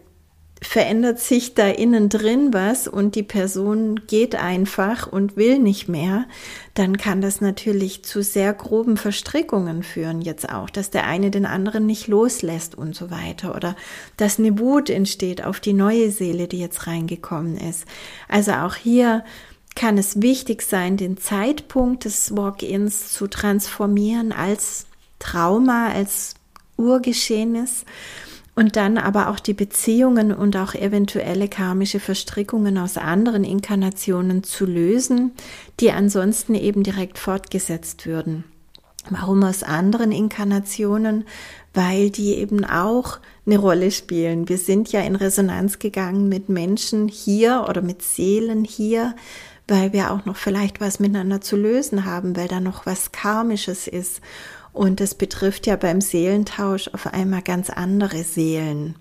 verändert 0.61 1.19
sich 1.19 1.53
da 1.53 1.67
innen 1.67 2.09
drin 2.09 2.53
was 2.53 2.87
und 2.87 3.15
die 3.15 3.23
Person 3.23 3.99
geht 4.07 4.35
einfach 4.35 5.05
und 5.05 5.35
will 5.35 5.59
nicht 5.59 5.87
mehr, 5.87 6.25
dann 6.73 6.97
kann 6.97 7.21
das 7.21 7.41
natürlich 7.41 8.03
zu 8.03 8.23
sehr 8.23 8.53
groben 8.53 8.97
Verstrickungen 8.97 9.83
führen 9.83 10.21
jetzt 10.21 10.49
auch, 10.49 10.69
dass 10.69 10.89
der 10.89 11.05
eine 11.05 11.29
den 11.29 11.45
anderen 11.45 11.85
nicht 11.85 12.07
loslässt 12.07 12.73
und 12.73 12.95
so 12.95 13.11
weiter 13.11 13.53
oder 13.53 13.75
dass 14.17 14.39
eine 14.39 14.57
Wut 14.57 14.89
entsteht 14.89 15.43
auf 15.43 15.59
die 15.59 15.73
neue 15.73 16.09
Seele, 16.09 16.47
die 16.47 16.59
jetzt 16.59 16.87
reingekommen 16.87 17.57
ist. 17.57 17.85
Also 18.27 18.53
auch 18.53 18.75
hier 18.75 19.23
kann 19.75 19.97
es 19.97 20.21
wichtig 20.21 20.61
sein, 20.61 20.97
den 20.97 21.17
Zeitpunkt 21.17 22.05
des 22.05 22.35
Walk-ins 22.35 23.11
zu 23.11 23.27
transformieren 23.27 24.31
als 24.31 24.87
Trauma, 25.19 25.89
als 25.89 26.35
Urgeschehenes 26.77 27.85
und 28.55 28.77
dann 28.77 28.97
aber 28.97 29.29
auch 29.29 29.39
die 29.39 29.53
Beziehungen 29.53 30.31
und 30.31 30.55
auch 30.55 30.73
eventuelle 30.73 31.49
karmische 31.49 31.99
Verstrickungen 31.99 32.77
aus 32.77 32.97
anderen 32.97 33.43
Inkarnationen 33.43 34.43
zu 34.43 34.65
lösen, 34.65 35.33
die 35.81 35.91
ansonsten 35.91 36.55
eben 36.55 36.83
direkt 36.83 37.19
fortgesetzt 37.19 38.05
würden. 38.05 38.45
Warum 39.09 39.43
aus 39.43 39.61
anderen 39.61 40.11
Inkarnationen? 40.11 41.25
Weil 41.73 42.09
die 42.09 42.35
eben 42.35 42.63
auch 42.63 43.19
eine 43.45 43.57
Rolle 43.57 43.91
spielen. 43.91 44.47
Wir 44.49 44.57
sind 44.57 44.91
ja 44.91 45.01
in 45.01 45.15
Resonanz 45.15 45.77
gegangen 45.77 46.29
mit 46.29 46.49
Menschen 46.49 47.07
hier 47.09 47.65
oder 47.69 47.81
mit 47.81 48.01
Seelen 48.01 48.63
hier, 48.63 49.13
weil 49.67 49.93
wir 49.93 50.11
auch 50.11 50.25
noch 50.25 50.35
vielleicht 50.35 50.79
was 50.79 50.99
miteinander 50.99 51.41
zu 51.41 51.55
lösen 51.55 52.05
haben, 52.05 52.35
weil 52.35 52.47
da 52.47 52.59
noch 52.59 52.85
was 52.85 53.11
Karmisches 53.11 53.87
ist. 53.87 54.21
Und 54.73 54.99
das 54.99 55.15
betrifft 55.15 55.67
ja 55.67 55.75
beim 55.75 56.01
Seelentausch 56.01 56.89
auf 56.93 57.07
einmal 57.07 57.41
ganz 57.41 57.69
andere 57.69 58.23
Seelen. 58.23 58.95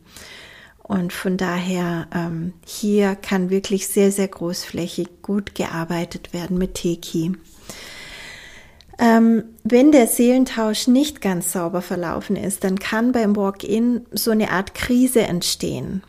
Und 0.83 1.13
von 1.13 1.37
daher, 1.37 2.07
ähm, 2.15 2.53
hier 2.65 3.17
kann 3.17 3.51
wirklich 3.51 3.89
sehr, 3.89 4.13
sehr 4.13 4.29
großflächig 4.29 5.23
gut 5.23 5.55
gearbeitet 5.55 6.33
werden 6.33 6.59
mit 6.59 6.75
Teki. 6.75 7.33
Ähm, 8.99 9.45
wenn 9.65 9.93
der 9.93 10.07
Seelentausch 10.07 10.87
nicht 10.87 11.21
ganz 11.21 11.53
sauber 11.53 11.83
verlaufen 11.83 12.37
ist, 12.37 12.65
dann 12.65 12.79
kann 12.79 13.13
beim 13.13 13.35
Walk-in 13.35 14.07
so 14.13 14.31
eine 14.31 14.51
Art 14.51 14.75
Krise 14.75 15.23
entstehen. 15.23 16.03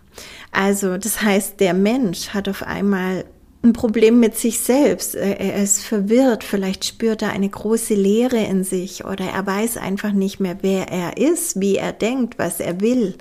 Also 0.51 0.97
das 0.97 1.21
heißt, 1.21 1.59
der 1.59 1.73
Mensch 1.73 2.29
hat 2.29 2.47
auf 2.47 2.61
einmal 2.61 3.25
ein 3.65 3.73
Problem 3.73 4.19
mit 4.19 4.37
sich 4.37 4.59
selbst. 4.59 5.15
Er 5.15 5.61
ist 5.61 5.83
verwirrt, 5.83 6.43
vielleicht 6.43 6.85
spürt 6.85 7.21
er 7.21 7.31
eine 7.31 7.49
große 7.49 7.95
Leere 7.95 8.37
in 8.37 8.63
sich 8.63 9.03
oder 9.03 9.25
er 9.25 9.45
weiß 9.45 9.77
einfach 9.77 10.11
nicht 10.11 10.39
mehr, 10.39 10.57
wer 10.61 10.89
er 10.89 11.17
ist, 11.17 11.59
wie 11.59 11.75
er 11.75 11.91
denkt, 11.91 12.37
was 12.37 12.59
er 12.59 12.79
will. 12.79 13.15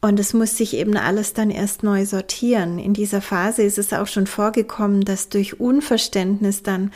Und 0.00 0.18
es 0.18 0.32
muss 0.32 0.56
sich 0.56 0.74
eben 0.74 0.96
alles 0.96 1.34
dann 1.34 1.50
erst 1.50 1.82
neu 1.82 2.06
sortieren. 2.06 2.78
In 2.78 2.94
dieser 2.94 3.20
Phase 3.20 3.62
ist 3.62 3.76
es 3.76 3.92
auch 3.92 4.06
schon 4.06 4.26
vorgekommen, 4.26 5.02
dass 5.02 5.28
durch 5.28 5.60
Unverständnis 5.60 6.62
dann 6.62 6.92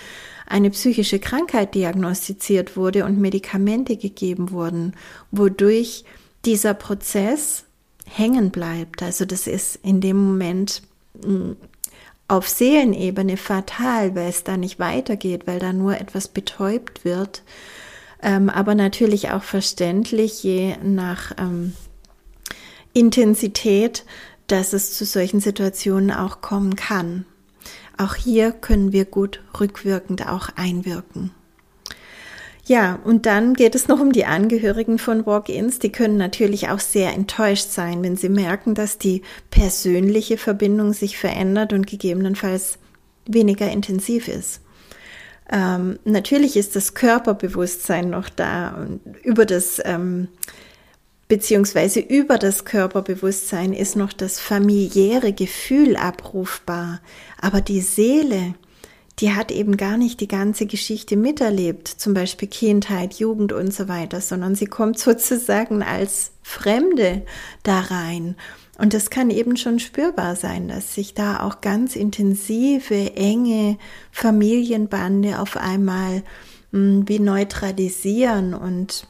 eine 0.47 0.71
psychische 0.71 1.19
Krankheit 1.19 1.75
diagnostiziert 1.75 2.77
wurde 2.77 3.05
und 3.05 3.21
Medikamente 3.21 3.97
gegeben 3.97 4.53
wurden, 4.53 4.95
wodurch 5.31 6.05
dieser 6.47 6.73
Prozess 6.73 7.65
hängen 8.07 8.51
bleibt. 8.51 9.03
Also 9.03 9.25
das 9.25 9.47
ist 9.47 9.79
in 9.83 10.01
dem 10.01 10.17
Moment 10.17 10.83
hm, 11.23 11.57
auf 12.29 12.49
Seelenebene 12.49 13.37
fatal, 13.37 14.15
weil 14.15 14.29
es 14.29 14.45
da 14.45 14.57
nicht 14.57 14.79
weitergeht, 14.79 15.47
weil 15.47 15.59
da 15.59 15.73
nur 15.73 16.01
etwas 16.01 16.29
betäubt 16.29 17.05
wird. 17.05 17.43
Ähm, 18.23 18.49
aber 18.49 18.75
natürlich 18.75 19.31
auch 19.31 19.43
verständlich, 19.43 20.43
je 20.43 20.77
nach 20.83 21.33
ähm, 21.39 21.75
Intensität, 22.95 24.05
dass 24.47 24.73
es 24.73 24.95
zu 24.95 25.05
solchen 25.05 25.41
Situationen 25.41 26.11
auch 26.11 26.41
kommen 26.41 26.77
kann. 26.77 27.27
Auch 27.97 28.15
hier 28.15 28.53
können 28.53 28.93
wir 28.93 29.05
gut 29.05 29.43
rückwirkend 29.61 30.27
auch 30.27 30.49
einwirken. 30.57 31.31
Ja, 32.67 32.99
und 33.05 33.27
dann 33.27 33.55
geht 33.55 33.75
es 33.75 33.89
noch 33.89 34.01
um 34.01 34.13
die 34.13 34.25
Angehörigen 34.25 34.99
von 34.99 35.27
Walk-ins. 35.27 35.79
Die 35.81 35.93
können 35.93 36.17
natürlich 36.17 36.71
auch 36.71 36.81
sehr 36.81 37.13
enttäuscht 37.13 37.71
sein, 37.71 38.03
wenn 38.03 38.17
sie 38.17 38.31
merken, 38.31 38.75
dass 38.75 38.97
die 38.97 39.23
persönliche 39.51 40.39
Verbindung 40.39 40.95
sich 40.95 41.19
verändert 41.19 41.75
und 41.75 41.87
gegebenenfalls 41.87 42.79
weniger 43.27 43.71
intensiv 43.71 44.29
ist. 44.29 44.61
Ähm, 45.51 45.99
natürlich 46.05 46.57
ist 46.57 46.75
das 46.75 46.95
Körperbewusstsein 46.95 48.09
noch 48.09 48.31
da 48.31 48.71
und 48.75 49.01
über 49.23 49.45
das 49.45 49.81
ähm, 49.85 50.29
beziehungsweise 51.29 52.01
über 52.01 52.39
das 52.39 52.65
Körperbewusstsein 52.65 53.73
ist 53.73 53.97
noch 53.97 54.13
das 54.13 54.41
familiäre 54.41 55.33
Gefühl 55.33 55.97
abrufbar, 55.97 57.01
aber 57.41 57.61
die 57.61 57.81
Seele, 57.81 58.55
die 59.21 59.33
hat 59.33 59.51
eben 59.53 59.77
gar 59.77 59.97
nicht 59.97 60.21
die 60.21 60.29
ganze 60.29 60.67
Geschichte 60.67 61.17
miterlebt, 61.17 61.89
zum 61.89 62.15
Beispiel 62.15 62.49
Kindheit, 62.49 63.15
Jugend 63.15 63.53
und 63.53 63.73
so 63.73 63.89
weiter, 63.89 64.21
sondern 64.21 64.55
sie 64.55 64.67
kommt 64.67 64.99
sozusagen 64.99 65.83
als 65.83 66.33
Fremde 66.43 67.23
da 67.63 67.81
rein. 67.81 68.37
Und 68.77 68.93
das 68.93 69.09
kann 69.09 69.31
eben 69.31 69.57
schon 69.57 69.79
spürbar 69.79 70.35
sein, 70.35 70.67
dass 70.67 70.95
sich 70.95 71.15
da 71.15 71.41
auch 71.41 71.61
ganz 71.61 71.95
intensive, 71.95 73.15
enge 73.15 73.79
Familienbande 74.11 75.39
auf 75.39 75.57
einmal 75.57 76.25
hm, 76.73 77.09
wie 77.09 77.21
neutralisieren 77.21 78.53
und 78.53 79.07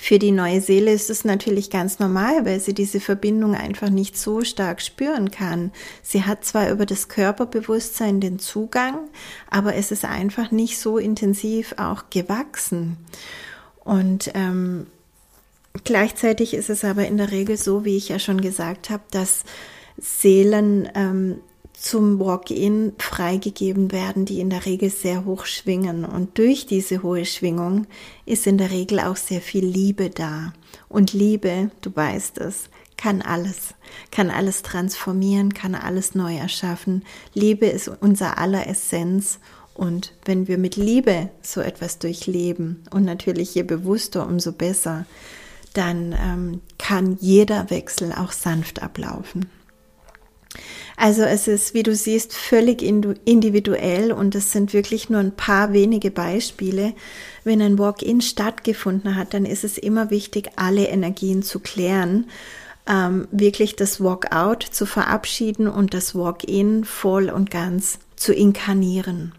für 0.00 0.18
die 0.18 0.30
neue 0.30 0.60
Seele 0.60 0.92
ist 0.92 1.10
es 1.10 1.24
natürlich 1.24 1.70
ganz 1.70 1.98
normal, 1.98 2.44
weil 2.46 2.60
sie 2.60 2.74
diese 2.74 3.00
Verbindung 3.00 3.54
einfach 3.54 3.90
nicht 3.90 4.16
so 4.16 4.42
stark 4.42 4.80
spüren 4.80 5.30
kann. 5.30 5.72
Sie 6.02 6.22
hat 6.22 6.44
zwar 6.44 6.70
über 6.70 6.86
das 6.86 7.08
Körperbewusstsein 7.08 8.20
den 8.20 8.38
Zugang, 8.38 9.08
aber 9.50 9.74
es 9.74 9.90
ist 9.90 10.04
einfach 10.04 10.50
nicht 10.50 10.78
so 10.78 10.98
intensiv 10.98 11.74
auch 11.78 12.04
gewachsen. 12.10 12.96
Und 13.84 14.30
ähm, 14.34 14.86
gleichzeitig 15.84 16.54
ist 16.54 16.70
es 16.70 16.84
aber 16.84 17.06
in 17.06 17.16
der 17.16 17.32
Regel 17.32 17.56
so, 17.56 17.84
wie 17.84 17.96
ich 17.96 18.08
ja 18.08 18.18
schon 18.18 18.40
gesagt 18.40 18.90
habe, 18.90 19.02
dass 19.10 19.44
Seelen 19.96 20.88
ähm, 20.94 21.40
zum 21.78 22.18
Walk-in 22.18 22.92
freigegeben 22.98 23.92
werden, 23.92 24.24
die 24.24 24.40
in 24.40 24.50
der 24.50 24.66
Regel 24.66 24.90
sehr 24.90 25.24
hoch 25.24 25.46
schwingen. 25.46 26.04
Und 26.04 26.36
durch 26.38 26.66
diese 26.66 27.02
hohe 27.02 27.24
Schwingung 27.24 27.86
ist 28.26 28.46
in 28.46 28.58
der 28.58 28.70
Regel 28.70 28.98
auch 29.00 29.16
sehr 29.16 29.40
viel 29.40 29.64
Liebe 29.64 30.10
da. 30.10 30.52
Und 30.88 31.12
Liebe, 31.12 31.70
du 31.80 31.94
weißt 31.94 32.38
es, 32.38 32.68
kann 32.96 33.22
alles, 33.22 33.74
kann 34.10 34.28
alles 34.28 34.62
transformieren, 34.62 35.54
kann 35.54 35.76
alles 35.76 36.16
neu 36.16 36.36
erschaffen. 36.36 37.04
Liebe 37.32 37.66
ist 37.66 37.88
unser 37.88 38.38
aller 38.38 38.66
Essenz. 38.66 39.38
Und 39.72 40.12
wenn 40.24 40.48
wir 40.48 40.58
mit 40.58 40.74
Liebe 40.74 41.30
so 41.40 41.60
etwas 41.60 42.00
durchleben 42.00 42.82
und 42.90 43.04
natürlich 43.04 43.54
je 43.54 43.62
bewusster, 43.62 44.26
umso 44.26 44.50
besser, 44.50 45.06
dann 45.74 46.12
ähm, 46.18 46.60
kann 46.76 47.16
jeder 47.20 47.70
Wechsel 47.70 48.12
auch 48.12 48.32
sanft 48.32 48.82
ablaufen. 48.82 49.48
Also 50.96 51.22
es 51.22 51.46
ist, 51.46 51.74
wie 51.74 51.84
du 51.84 51.94
siehst, 51.94 52.34
völlig 52.34 52.82
individuell 52.82 54.10
und 54.10 54.34
es 54.34 54.50
sind 54.50 54.72
wirklich 54.72 55.08
nur 55.10 55.20
ein 55.20 55.36
paar 55.36 55.72
wenige 55.72 56.10
Beispiele. 56.10 56.92
Wenn 57.44 57.62
ein 57.62 57.78
Walk-in 57.78 58.20
stattgefunden 58.20 59.14
hat, 59.14 59.32
dann 59.32 59.44
ist 59.44 59.62
es 59.62 59.78
immer 59.78 60.10
wichtig, 60.10 60.50
alle 60.56 60.86
Energien 60.88 61.42
zu 61.42 61.60
klären, 61.60 62.26
ähm, 62.88 63.28
wirklich 63.30 63.76
das 63.76 64.02
Walk-out 64.02 64.62
zu 64.62 64.86
verabschieden 64.86 65.68
und 65.68 65.94
das 65.94 66.14
Walk-in 66.14 66.84
voll 66.84 67.30
und 67.30 67.50
ganz 67.50 67.98
zu 68.16 68.32
inkarnieren. 68.32 69.32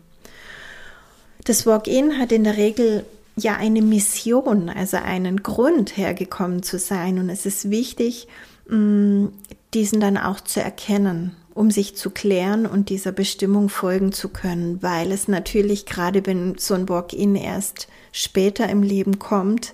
Das 1.43 1.65
Walk-in 1.65 2.17
hat 2.17 2.31
in 2.31 2.43
der 2.43 2.57
Regel 2.57 3.05
ja 3.35 3.55
eine 3.55 3.81
Mission, 3.81 4.69
also 4.69 4.97
einen 4.97 5.43
Grund 5.43 5.97
hergekommen 5.97 6.63
zu 6.63 6.77
sein 6.77 7.19
und 7.19 7.29
es 7.29 7.45
ist 7.45 7.69
wichtig, 7.69 8.27
mm, 8.69 9.25
diesen 9.73 9.99
dann 9.99 10.17
auch 10.17 10.41
zu 10.41 10.61
erkennen 10.61 11.35
um 11.59 11.71
sich 11.71 11.97
zu 11.97 12.09
klären 12.09 12.65
und 12.65 12.87
dieser 12.87 13.11
Bestimmung 13.11 13.67
folgen 13.67 14.13
zu 14.13 14.29
können, 14.29 14.81
weil 14.81 15.11
es 15.11 15.27
natürlich 15.27 15.85
gerade, 15.85 16.25
wenn 16.25 16.57
so 16.57 16.73
ein 16.73 16.87
Walk-in 16.87 17.35
erst 17.35 17.89
später 18.13 18.69
im 18.69 18.81
Leben 18.81 19.19
kommt, 19.19 19.73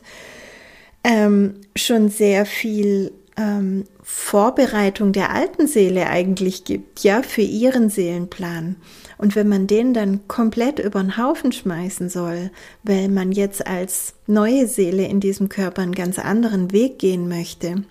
ähm, 1.03 1.62
schon 1.75 2.10
sehr 2.10 2.47
viel 2.47 3.12
ähm, 3.38 3.84
Vorbereitung 4.01 5.12
der 5.12 5.29
alten 5.29 5.67
Seele 5.67 6.10
eigentlich 6.10 6.63
gibt, 6.63 7.01
ja, 7.01 7.21
für 7.21 7.43
ihren 7.43 7.91
Seelenplan. 7.91 8.77
Und 9.19 9.36
wenn 9.36 9.47
man 9.47 9.67
den 9.67 9.93
dann 9.93 10.27
komplett 10.27 10.79
über 10.79 11.01
den 11.01 11.17
Haufen 11.17 11.51
schmeißen 11.51 12.10
soll, 12.10 12.49
weil 12.81 13.10
man 13.10 13.31
jetzt 13.31 13.67
als 13.67 14.15
neue 14.25 14.65
Seele 14.65 15.05
in 15.05 15.19
diesem 15.19 15.49
Körper 15.49 15.84
einen 15.84 15.93
ganz 15.93 16.17
anderen 16.17 16.71
Weg 16.71 16.97
gehen 16.97 17.27
möchte, 17.27 17.84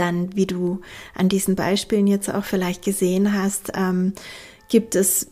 dann, 0.00 0.34
wie 0.36 0.46
du 0.46 0.80
an 1.14 1.28
diesen 1.28 1.56
Beispielen 1.56 2.06
jetzt 2.06 2.32
auch 2.32 2.44
vielleicht 2.44 2.84
gesehen 2.84 3.32
hast, 3.32 3.72
ähm, 3.74 4.12
gibt 4.68 4.94
es 4.94 5.28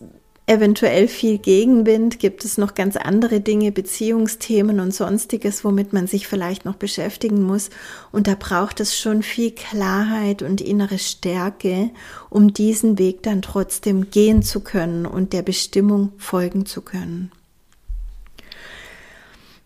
eventuell 0.47 1.07
viel 1.07 1.37
Gegenwind? 1.37 2.19
Gibt 2.19 2.45
es 2.45 2.57
noch 2.57 2.73
ganz 2.73 2.95
andere 2.95 3.41
Dinge, 3.41 3.71
Beziehungsthemen 3.71 4.79
und 4.79 4.93
sonstiges, 4.93 5.63
womit 5.63 5.93
man 5.93 6.07
sich 6.07 6.25
vielleicht 6.25 6.65
noch 6.65 6.75
beschäftigen 6.75 7.43
muss? 7.43 7.69
Und 8.11 8.27
da 8.27 8.35
braucht 8.35 8.79
es 8.79 8.97
schon 8.97 9.23
viel 9.23 9.51
Klarheit 9.51 10.41
und 10.41 10.61
innere 10.61 10.97
Stärke, 10.97 11.91
um 12.29 12.53
diesen 12.53 12.97
Weg 12.97 13.23
dann 13.23 13.41
trotzdem 13.41 14.09
gehen 14.09 14.41
zu 14.41 14.61
können 14.61 15.05
und 15.05 15.33
der 15.33 15.41
Bestimmung 15.41 16.13
folgen 16.17 16.65
zu 16.65 16.81
können. 16.81 17.31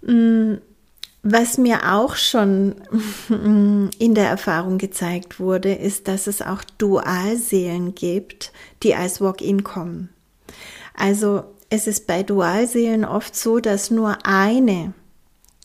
Mm, 0.01 0.55
was 1.23 1.57
mir 1.57 1.93
auch 1.93 2.15
schon 2.15 2.75
in 3.99 4.15
der 4.15 4.27
Erfahrung 4.27 4.77
gezeigt 4.77 5.39
wurde, 5.39 5.73
ist, 5.73 6.07
dass 6.07 6.27
es 6.27 6.41
auch 6.41 6.63
Dualseelen 6.77 7.93
gibt, 7.95 8.51
die 8.83 8.95
als 8.95 9.21
Walk-in 9.21 9.63
kommen. 9.63 10.09
Also 10.95 11.43
es 11.69 11.87
ist 11.87 12.07
bei 12.07 12.23
Dualseelen 12.23 13.05
oft 13.05 13.35
so, 13.35 13.59
dass 13.59 13.91
nur 13.91 14.25
eine 14.25 14.93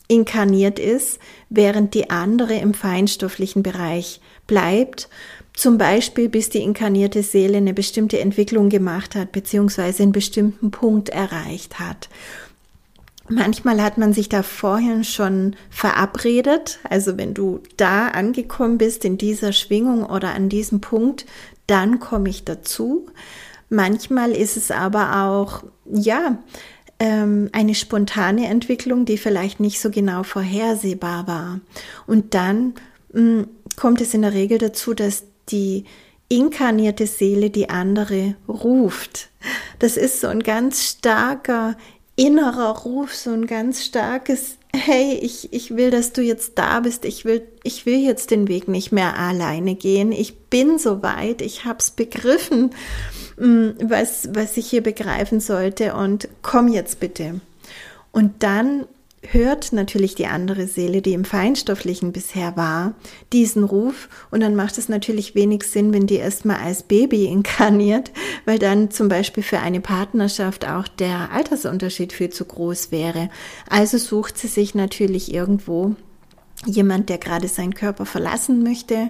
inkarniert 0.07 0.79
ist, 0.79 1.19
während 1.49 1.93
die 1.93 2.09
andere 2.09 2.55
im 2.55 2.73
feinstofflichen 2.73 3.61
Bereich 3.61 4.21
bleibt, 4.45 5.09
zum 5.53 5.77
Beispiel 5.77 6.29
bis 6.29 6.49
die 6.49 6.61
inkarnierte 6.61 7.23
Seele 7.23 7.57
eine 7.57 7.73
bestimmte 7.73 8.19
Entwicklung 8.19 8.69
gemacht 8.69 9.15
hat, 9.15 9.31
beziehungsweise 9.31 10.03
einen 10.03 10.11
bestimmten 10.11 10.71
Punkt 10.71 11.09
erreicht 11.09 11.79
hat. 11.79 12.09
Manchmal 13.29 13.81
hat 13.83 13.97
man 13.97 14.13
sich 14.13 14.29
da 14.29 14.41
vorher 14.41 15.03
schon 15.03 15.55
verabredet, 15.69 16.79
also 16.89 17.17
wenn 17.17 17.33
du 17.33 17.59
da 17.75 18.07
angekommen 18.07 18.77
bist 18.77 19.03
in 19.03 19.17
dieser 19.17 19.51
Schwingung 19.51 20.05
oder 20.05 20.33
an 20.33 20.47
diesem 20.49 20.79
Punkt, 20.79 21.25
dann 21.67 21.99
komme 21.99 22.29
ich 22.29 22.45
dazu. 22.45 23.07
Manchmal 23.69 24.31
ist 24.31 24.55
es 24.55 24.71
aber 24.71 25.23
auch, 25.25 25.63
ja, 25.85 26.37
ähm, 26.99 27.49
eine 27.51 27.75
spontane 27.75 28.47
Entwicklung, 28.47 29.05
die 29.05 29.17
vielleicht 29.17 29.59
nicht 29.59 29.79
so 29.79 29.91
genau 29.91 30.23
vorhersehbar 30.23 31.27
war. 31.27 31.59
Und 32.07 32.33
dann 32.33 32.73
mh, 33.13 33.21
mm, 33.21 33.47
kommt 33.75 34.01
es 34.01 34.13
in 34.13 34.21
der 34.21 34.33
Regel 34.33 34.57
dazu, 34.57 34.93
dass 34.93 35.25
die 35.49 35.85
inkarnierte 36.29 37.07
Seele 37.07 37.49
die 37.49 37.69
andere 37.69 38.35
ruft. 38.47 39.29
Das 39.79 39.95
ist 39.95 40.19
so 40.21 40.27
ein 40.27 40.41
ganz 40.41 40.83
starker 40.83 41.77
innerer 42.17 42.79
Ruf, 42.79 43.15
so 43.15 43.31
ein 43.31 43.47
ganz 43.47 43.85
starkes, 43.85 44.57
hey, 44.75 45.13
ich, 45.21 45.53
ich 45.53 45.77
will, 45.77 45.89
dass 45.91 46.11
du 46.11 46.21
jetzt 46.21 46.57
da 46.57 46.81
bist, 46.81 47.05
ich 47.05 47.23
will, 47.23 47.47
ich 47.63 47.85
will 47.85 47.99
jetzt 47.99 48.31
den 48.31 48.49
Weg 48.49 48.67
nicht 48.67 48.91
mehr 48.91 49.17
alleine 49.17 49.75
gehen, 49.75 50.11
ich 50.11 50.37
bin 50.49 50.77
soweit, 50.77 51.41
ich 51.41 51.63
hab's 51.63 51.91
begriffen 51.91 52.71
Mm, 53.37 53.73
was, 53.83 54.29
was 54.33 54.57
ich 54.57 54.69
hier 54.69 54.81
begreifen 54.81 55.39
sollte. 55.39 55.93
Und 55.93 56.27
komm 56.41 56.67
jetzt 56.67 56.99
bitte. 56.99 57.39
Und 58.11 58.43
dann 58.43 58.85
hört 59.31 59.73
natürlich 59.73 60.15
die 60.15 60.27
andere 60.27 60.67
Seele, 60.67 61.01
die 61.01 61.13
im 61.13 61.25
Feinstofflichen 61.25 62.11
bisher 62.11 62.55
war, 62.55 62.93
diesen 63.33 63.63
Ruf 63.63 64.09
und 64.31 64.41
dann 64.41 64.55
macht 64.55 64.77
es 64.77 64.89
natürlich 64.89 65.35
wenig 65.35 65.63
Sinn, 65.63 65.93
wenn 65.93 66.07
die 66.07 66.15
erstmal 66.15 66.57
als 66.57 66.83
Baby 66.83 67.25
inkarniert, 67.25 68.11
weil 68.45 68.59
dann 68.59 68.91
zum 68.91 69.09
Beispiel 69.09 69.43
für 69.43 69.59
eine 69.59 69.81
Partnerschaft 69.81 70.67
auch 70.67 70.87
der 70.87 71.31
Altersunterschied 71.31 72.13
viel 72.13 72.29
zu 72.29 72.45
groß 72.45 72.91
wäre. 72.91 73.29
Also 73.69 73.97
sucht 73.97 74.37
sie 74.37 74.47
sich 74.47 74.75
natürlich 74.75 75.33
irgendwo 75.33 75.95
jemand, 76.65 77.09
der 77.09 77.17
gerade 77.17 77.47
seinen 77.47 77.73
Körper 77.73 78.05
verlassen 78.05 78.63
möchte 78.63 79.09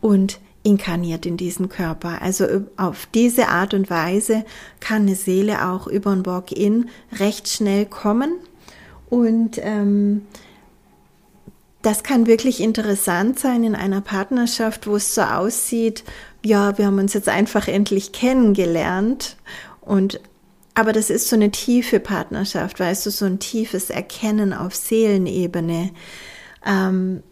und 0.00 0.40
inkarniert 0.62 1.26
in 1.26 1.36
diesen 1.36 1.68
Körper. 1.68 2.22
Also 2.22 2.46
auf 2.76 3.06
diese 3.14 3.48
Art 3.48 3.74
und 3.74 3.90
Weise 3.90 4.44
kann 4.80 5.02
eine 5.02 5.16
Seele 5.16 5.68
auch 5.68 5.86
über 5.86 6.10
ein 6.10 6.26
Walk-in 6.26 6.88
recht 7.18 7.48
schnell 7.48 7.86
kommen 7.86 8.34
und 9.12 9.58
ähm, 9.58 10.22
das 11.82 12.02
kann 12.02 12.26
wirklich 12.26 12.62
interessant 12.62 13.38
sein 13.38 13.62
in 13.62 13.74
einer 13.74 14.00
Partnerschaft, 14.00 14.86
wo 14.86 14.96
es 14.96 15.14
so 15.14 15.20
aussieht, 15.20 16.02
ja, 16.42 16.78
wir 16.78 16.86
haben 16.86 16.98
uns 16.98 17.12
jetzt 17.12 17.28
einfach 17.28 17.68
endlich 17.68 18.12
kennengelernt 18.12 19.36
und 19.82 20.18
aber 20.72 20.94
das 20.94 21.10
ist 21.10 21.28
so 21.28 21.36
eine 21.36 21.50
tiefe 21.50 22.00
Partnerschaft, 22.00 22.80
weißt 22.80 23.04
du, 23.04 23.10
so 23.10 23.26
ein 23.26 23.38
tiefes 23.38 23.90
Erkennen 23.90 24.54
auf 24.54 24.74
Seelenebene. 24.74 25.90
Ähm, 26.64 27.22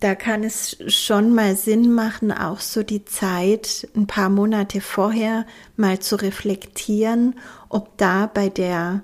da 0.00 0.14
kann 0.14 0.44
es 0.44 0.76
schon 0.88 1.34
mal 1.34 1.56
Sinn 1.56 1.94
machen, 1.94 2.32
auch 2.32 2.60
so 2.60 2.82
die 2.82 3.06
Zeit 3.06 3.88
ein 3.96 4.06
paar 4.06 4.28
Monate 4.28 4.82
vorher 4.82 5.46
mal 5.78 6.00
zu 6.00 6.16
reflektieren, 6.16 7.36
ob 7.70 7.96
da 7.96 8.26
bei 8.26 8.50
der 8.50 9.00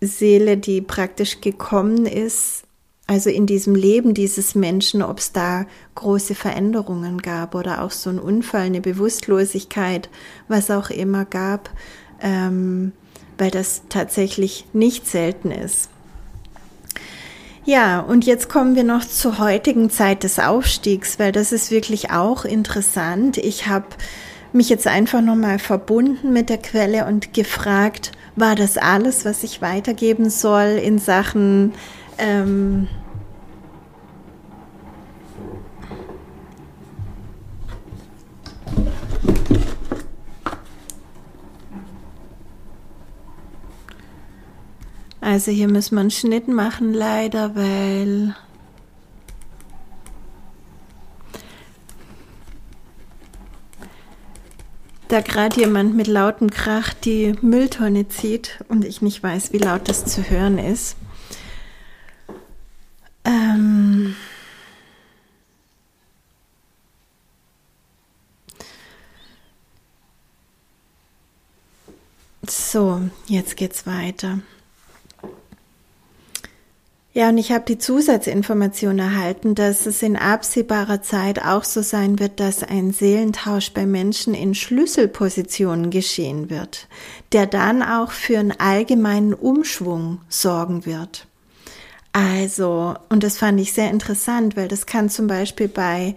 Seele, 0.00 0.56
die 0.56 0.80
praktisch 0.80 1.40
gekommen 1.40 2.06
ist, 2.06 2.64
also 3.06 3.30
in 3.30 3.46
diesem 3.46 3.74
Leben 3.74 4.14
dieses 4.14 4.54
Menschen, 4.54 5.02
ob 5.02 5.18
es 5.18 5.32
da 5.32 5.66
große 5.94 6.34
Veränderungen 6.34 7.22
gab 7.22 7.54
oder 7.54 7.82
auch 7.82 7.92
so 7.92 8.10
ein 8.10 8.18
Unfall, 8.18 8.62
eine 8.62 8.80
Bewusstlosigkeit, 8.80 10.08
was 10.48 10.70
auch 10.70 10.90
immer 10.90 11.24
gab, 11.24 11.70
ähm, 12.20 12.92
weil 13.38 13.50
das 13.50 13.82
tatsächlich 13.88 14.66
nicht 14.72 15.06
selten 15.06 15.52
ist. 15.52 15.88
Ja, 17.64 18.00
und 18.00 18.26
jetzt 18.26 18.48
kommen 18.48 18.76
wir 18.76 18.84
noch 18.84 19.04
zur 19.04 19.38
heutigen 19.38 19.90
Zeit 19.90 20.22
des 20.22 20.38
Aufstiegs, 20.38 21.18
weil 21.18 21.32
das 21.32 21.52
ist 21.52 21.70
wirklich 21.70 22.10
auch 22.10 22.44
interessant. 22.44 23.38
Ich 23.38 23.66
habe 23.66 23.86
mich 24.52 24.68
jetzt 24.68 24.86
einfach 24.86 25.20
nochmal 25.20 25.58
verbunden 25.58 26.32
mit 26.32 26.48
der 26.48 26.58
Quelle 26.58 27.06
und 27.06 27.34
gefragt, 27.34 28.12
war 28.36 28.54
das 28.54 28.78
alles, 28.78 29.24
was 29.24 29.42
ich 29.42 29.62
weitergeben 29.62 30.30
soll 30.30 30.80
in 30.82 30.98
Sachen 30.98 31.72
ähm, 32.18 32.88
Also 45.26 45.50
hier 45.50 45.66
müssen 45.66 45.96
wir 45.96 46.02
einen 46.02 46.12
Schnitt 46.12 46.46
machen 46.46 46.94
leider, 46.94 47.56
weil 47.56 48.36
da 55.08 55.20
gerade 55.20 55.60
jemand 55.60 55.94
mit 55.94 56.06
lautem 56.06 56.50
Krach 56.50 56.92
die 56.92 57.34
Mülltonne 57.40 58.08
zieht 58.08 58.62
und 58.68 58.84
ich 58.84 59.02
nicht 59.02 59.22
weiß, 59.22 59.52
wie 59.52 59.58
laut 59.58 59.88
das 59.88 60.04
zu 60.04 60.28
hören 60.28 60.58
ist. 60.58 60.96
Ähm 63.24 64.16
so, 72.46 73.00
jetzt 73.26 73.56
geht's 73.56 73.86
weiter. 73.86 74.40
Ja, 77.16 77.30
und 77.30 77.38
ich 77.38 77.50
habe 77.50 77.64
die 77.64 77.78
Zusatzinformation 77.78 78.98
erhalten, 78.98 79.54
dass 79.54 79.86
es 79.86 80.02
in 80.02 80.18
absehbarer 80.18 81.00
Zeit 81.00 81.42
auch 81.42 81.64
so 81.64 81.80
sein 81.80 82.18
wird, 82.18 82.40
dass 82.40 82.62
ein 82.62 82.92
Seelentausch 82.92 83.72
bei 83.72 83.86
Menschen 83.86 84.34
in 84.34 84.54
Schlüsselpositionen 84.54 85.88
geschehen 85.88 86.50
wird, 86.50 86.88
der 87.32 87.46
dann 87.46 87.82
auch 87.82 88.10
für 88.10 88.38
einen 88.38 88.52
allgemeinen 88.52 89.32
Umschwung 89.32 90.20
sorgen 90.28 90.84
wird. 90.84 91.26
Also, 92.12 92.96
und 93.08 93.22
das 93.22 93.38
fand 93.38 93.62
ich 93.62 93.72
sehr 93.72 93.90
interessant, 93.90 94.54
weil 94.54 94.68
das 94.68 94.84
kann 94.84 95.08
zum 95.08 95.26
Beispiel 95.26 95.68
bei 95.68 96.16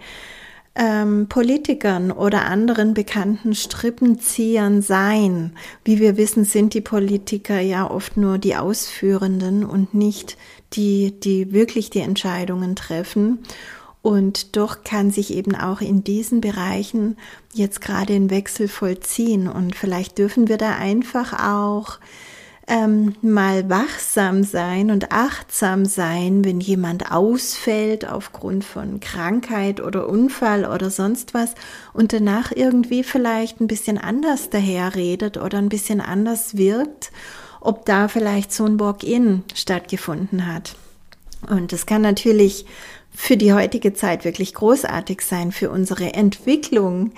ähm, 0.74 1.28
Politikern 1.30 2.12
oder 2.12 2.44
anderen 2.44 2.92
bekannten 2.92 3.54
Strippenziehern 3.54 4.82
sein. 4.82 5.52
Wie 5.82 5.98
wir 5.98 6.18
wissen, 6.18 6.44
sind 6.44 6.74
die 6.74 6.82
Politiker 6.82 7.58
ja 7.58 7.90
oft 7.90 8.18
nur 8.18 8.36
die 8.36 8.56
Ausführenden 8.56 9.64
und 9.64 9.94
nicht 9.94 10.36
die, 10.72 11.18
die 11.18 11.52
wirklich 11.52 11.90
die 11.90 12.00
Entscheidungen 12.00 12.76
treffen. 12.76 13.40
Und 14.02 14.56
doch 14.56 14.82
kann 14.82 15.10
sich 15.10 15.32
eben 15.34 15.54
auch 15.54 15.82
in 15.82 16.02
diesen 16.04 16.40
Bereichen 16.40 17.18
jetzt 17.52 17.82
gerade 17.82 18.14
ein 18.14 18.30
Wechsel 18.30 18.68
vollziehen. 18.68 19.46
Und 19.46 19.76
vielleicht 19.76 20.16
dürfen 20.16 20.48
wir 20.48 20.56
da 20.56 20.76
einfach 20.76 21.34
auch 21.44 21.98
ähm, 22.70 23.16
mal 23.20 23.68
wachsam 23.68 24.44
sein 24.44 24.92
und 24.92 25.10
achtsam 25.10 25.84
sein, 25.84 26.44
wenn 26.44 26.60
jemand 26.60 27.10
ausfällt 27.10 28.08
aufgrund 28.08 28.64
von 28.64 29.00
Krankheit 29.00 29.80
oder 29.80 30.08
Unfall 30.08 30.64
oder 30.64 30.88
sonst 30.88 31.34
was 31.34 31.54
und 31.92 32.12
danach 32.12 32.52
irgendwie 32.54 33.02
vielleicht 33.02 33.60
ein 33.60 33.66
bisschen 33.66 33.98
anders 33.98 34.50
daherredet 34.50 35.36
oder 35.36 35.58
ein 35.58 35.68
bisschen 35.68 36.00
anders 36.00 36.56
wirkt, 36.56 37.10
ob 37.60 37.84
da 37.84 38.08
vielleicht 38.08 38.52
so 38.52 38.64
ein 38.64 38.80
Walk-in 38.80 39.44
stattgefunden 39.54 40.46
hat. 40.46 40.76
Und 41.48 41.72
das 41.72 41.86
kann 41.86 42.02
natürlich 42.02 42.66
für 43.12 43.36
die 43.36 43.52
heutige 43.52 43.92
Zeit 43.92 44.24
wirklich 44.24 44.54
großartig 44.54 45.20
sein, 45.20 45.52
für 45.52 45.70
unsere 45.70 46.14
Entwicklung, 46.14 47.12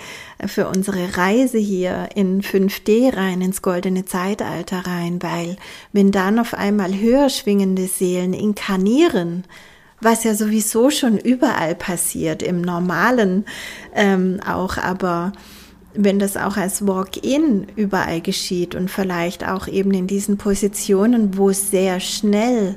für 0.46 0.66
unsere 0.68 1.16
Reise 1.16 1.58
hier 1.58 2.08
in 2.14 2.42
5D 2.42 3.14
rein, 3.16 3.40
ins 3.40 3.62
goldene 3.62 4.04
Zeitalter 4.04 4.86
rein, 4.86 5.22
weil 5.22 5.56
wenn 5.92 6.10
dann 6.10 6.38
auf 6.38 6.54
einmal 6.54 6.98
höher 6.98 7.28
schwingende 7.28 7.86
Seelen 7.86 8.32
inkarnieren, 8.32 9.44
was 10.00 10.24
ja 10.24 10.34
sowieso 10.34 10.90
schon 10.90 11.18
überall 11.18 11.74
passiert, 11.74 12.42
im 12.42 12.62
normalen 12.62 13.44
ähm, 13.94 14.40
auch, 14.44 14.78
aber 14.78 15.32
wenn 15.94 16.18
das 16.18 16.36
auch 16.36 16.56
als 16.56 16.86
Walk-in 16.86 17.66
überall 17.76 18.20
geschieht 18.20 18.74
und 18.74 18.90
vielleicht 18.90 19.46
auch 19.46 19.68
eben 19.68 19.92
in 19.92 20.06
diesen 20.06 20.38
Positionen, 20.38 21.36
wo 21.36 21.52
sehr 21.52 22.00
schnell 22.00 22.76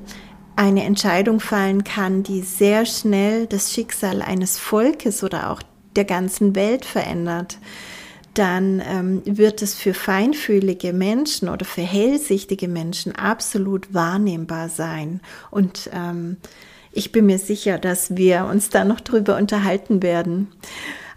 eine 0.55 0.83
Entscheidung 0.83 1.39
fallen 1.39 1.83
kann, 1.83 2.23
die 2.23 2.41
sehr 2.41 2.85
schnell 2.85 3.45
das 3.47 3.73
Schicksal 3.73 4.21
eines 4.21 4.57
Volkes 4.57 5.23
oder 5.23 5.49
auch 5.49 5.61
der 5.95 6.05
ganzen 6.05 6.55
Welt 6.55 6.85
verändert, 6.85 7.57
dann 8.33 8.81
ähm, 8.85 9.21
wird 9.25 9.61
es 9.61 9.75
für 9.75 9.93
feinfühlige 9.93 10.91
Menschen 10.91 11.47
oder 11.47 11.65
für 11.65 11.81
hellsichtige 11.81 12.67
Menschen 12.67 13.15
absolut 13.15 13.93
wahrnehmbar 13.93 14.69
sein. 14.69 15.21
Und 15.51 15.89
ähm, 15.93 16.37
ich 16.91 17.11
bin 17.11 17.25
mir 17.25 17.39
sicher, 17.39 17.77
dass 17.77 18.15
wir 18.15 18.45
uns 18.45 18.69
da 18.69 18.83
noch 18.83 18.99
drüber 19.01 19.37
unterhalten 19.37 20.03
werden. 20.03 20.49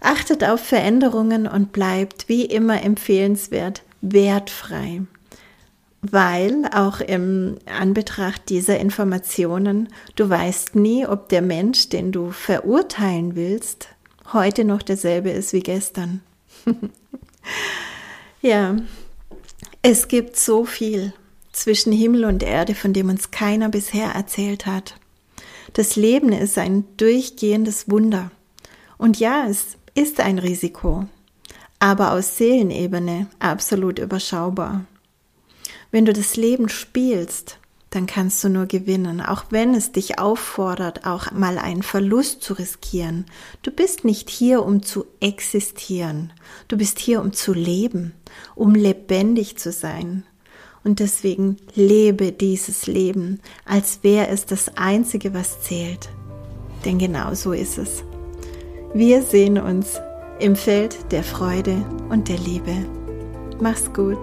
Achtet 0.01 0.43
auf 0.43 0.61
Veränderungen 0.61 1.47
und 1.47 1.71
bleibt 1.71 2.29
wie 2.29 2.45
immer 2.45 2.81
empfehlenswert 2.81 3.83
wertfrei 4.01 5.01
weil 6.01 6.65
auch 6.73 7.01
im 7.01 7.57
Anbetracht 7.65 8.49
dieser 8.49 8.79
Informationen 8.79 9.89
du 10.15 10.29
weißt 10.29 10.75
nie, 10.75 11.05
ob 11.05 11.29
der 11.29 11.41
Mensch, 11.41 11.89
den 11.89 12.11
du 12.11 12.31
verurteilen 12.31 13.35
willst, 13.35 13.89
heute 14.31 14.63
noch 14.63 14.81
derselbe 14.81 15.29
ist 15.29 15.53
wie 15.53 15.59
gestern. 15.59 16.21
ja, 18.41 18.77
es 19.81 20.07
gibt 20.07 20.37
so 20.37 20.65
viel 20.65 21.13
zwischen 21.51 21.91
Himmel 21.91 22.25
und 22.25 22.43
Erde, 22.43 22.75
von 22.75 22.93
dem 22.93 23.09
uns 23.09 23.31
keiner 23.31 23.69
bisher 23.69 24.11
erzählt 24.11 24.65
hat. 24.65 24.95
Das 25.73 25.95
Leben 25.95 26.31
ist 26.31 26.57
ein 26.57 26.85
durchgehendes 26.97 27.89
Wunder. 27.89 28.31
Und 28.97 29.19
ja, 29.19 29.47
es 29.47 29.77
ist 29.95 30.19
ein 30.19 30.39
Risiko, 30.39 31.05
aber 31.79 32.11
aus 32.13 32.37
Seelenebene 32.37 33.27
absolut 33.39 33.99
überschaubar. 33.99 34.85
Wenn 35.91 36.05
du 36.05 36.13
das 36.13 36.35
Leben 36.35 36.69
spielst, 36.69 37.59
dann 37.89 38.05
kannst 38.05 38.43
du 38.43 38.49
nur 38.49 38.67
gewinnen, 38.67 39.21
auch 39.21 39.45
wenn 39.49 39.73
es 39.73 39.91
dich 39.91 40.19
auffordert, 40.19 41.07
auch 41.07 41.31
mal 41.31 41.57
einen 41.57 41.81
Verlust 41.81 42.43
zu 42.43 42.53
riskieren. 42.53 43.25
Du 43.63 43.71
bist 43.71 44.05
nicht 44.05 44.29
hier, 44.29 44.63
um 44.63 44.83
zu 44.83 45.05
existieren. 45.19 46.31
Du 46.67 46.77
bist 46.77 46.99
hier, 46.99 47.21
um 47.21 47.33
zu 47.33 47.53
leben, 47.53 48.13
um 48.53 48.75
lebendig 48.75 49.57
zu 49.57 49.71
sein. 49.71 50.23
Und 50.83 50.99
deswegen 50.99 51.57
lebe 51.73 52.31
dieses 52.31 52.85
Leben, 52.85 53.39
als 53.65 53.99
wäre 54.03 54.27
es 54.27 54.45
das 54.45 54.77
Einzige, 54.77 55.33
was 55.33 55.61
zählt. 55.61 56.09
Denn 56.85 56.99
genau 56.99 57.33
so 57.33 57.51
ist 57.51 57.77
es. 57.77 58.03
Wir 58.93 59.21
sehen 59.21 59.59
uns 59.59 60.01
im 60.39 60.55
Feld 60.55 61.11
der 61.11 61.23
Freude 61.23 61.85
und 62.09 62.27
der 62.27 62.37
Liebe. 62.37 62.73
Mach's 63.61 63.93
gut. 63.93 64.17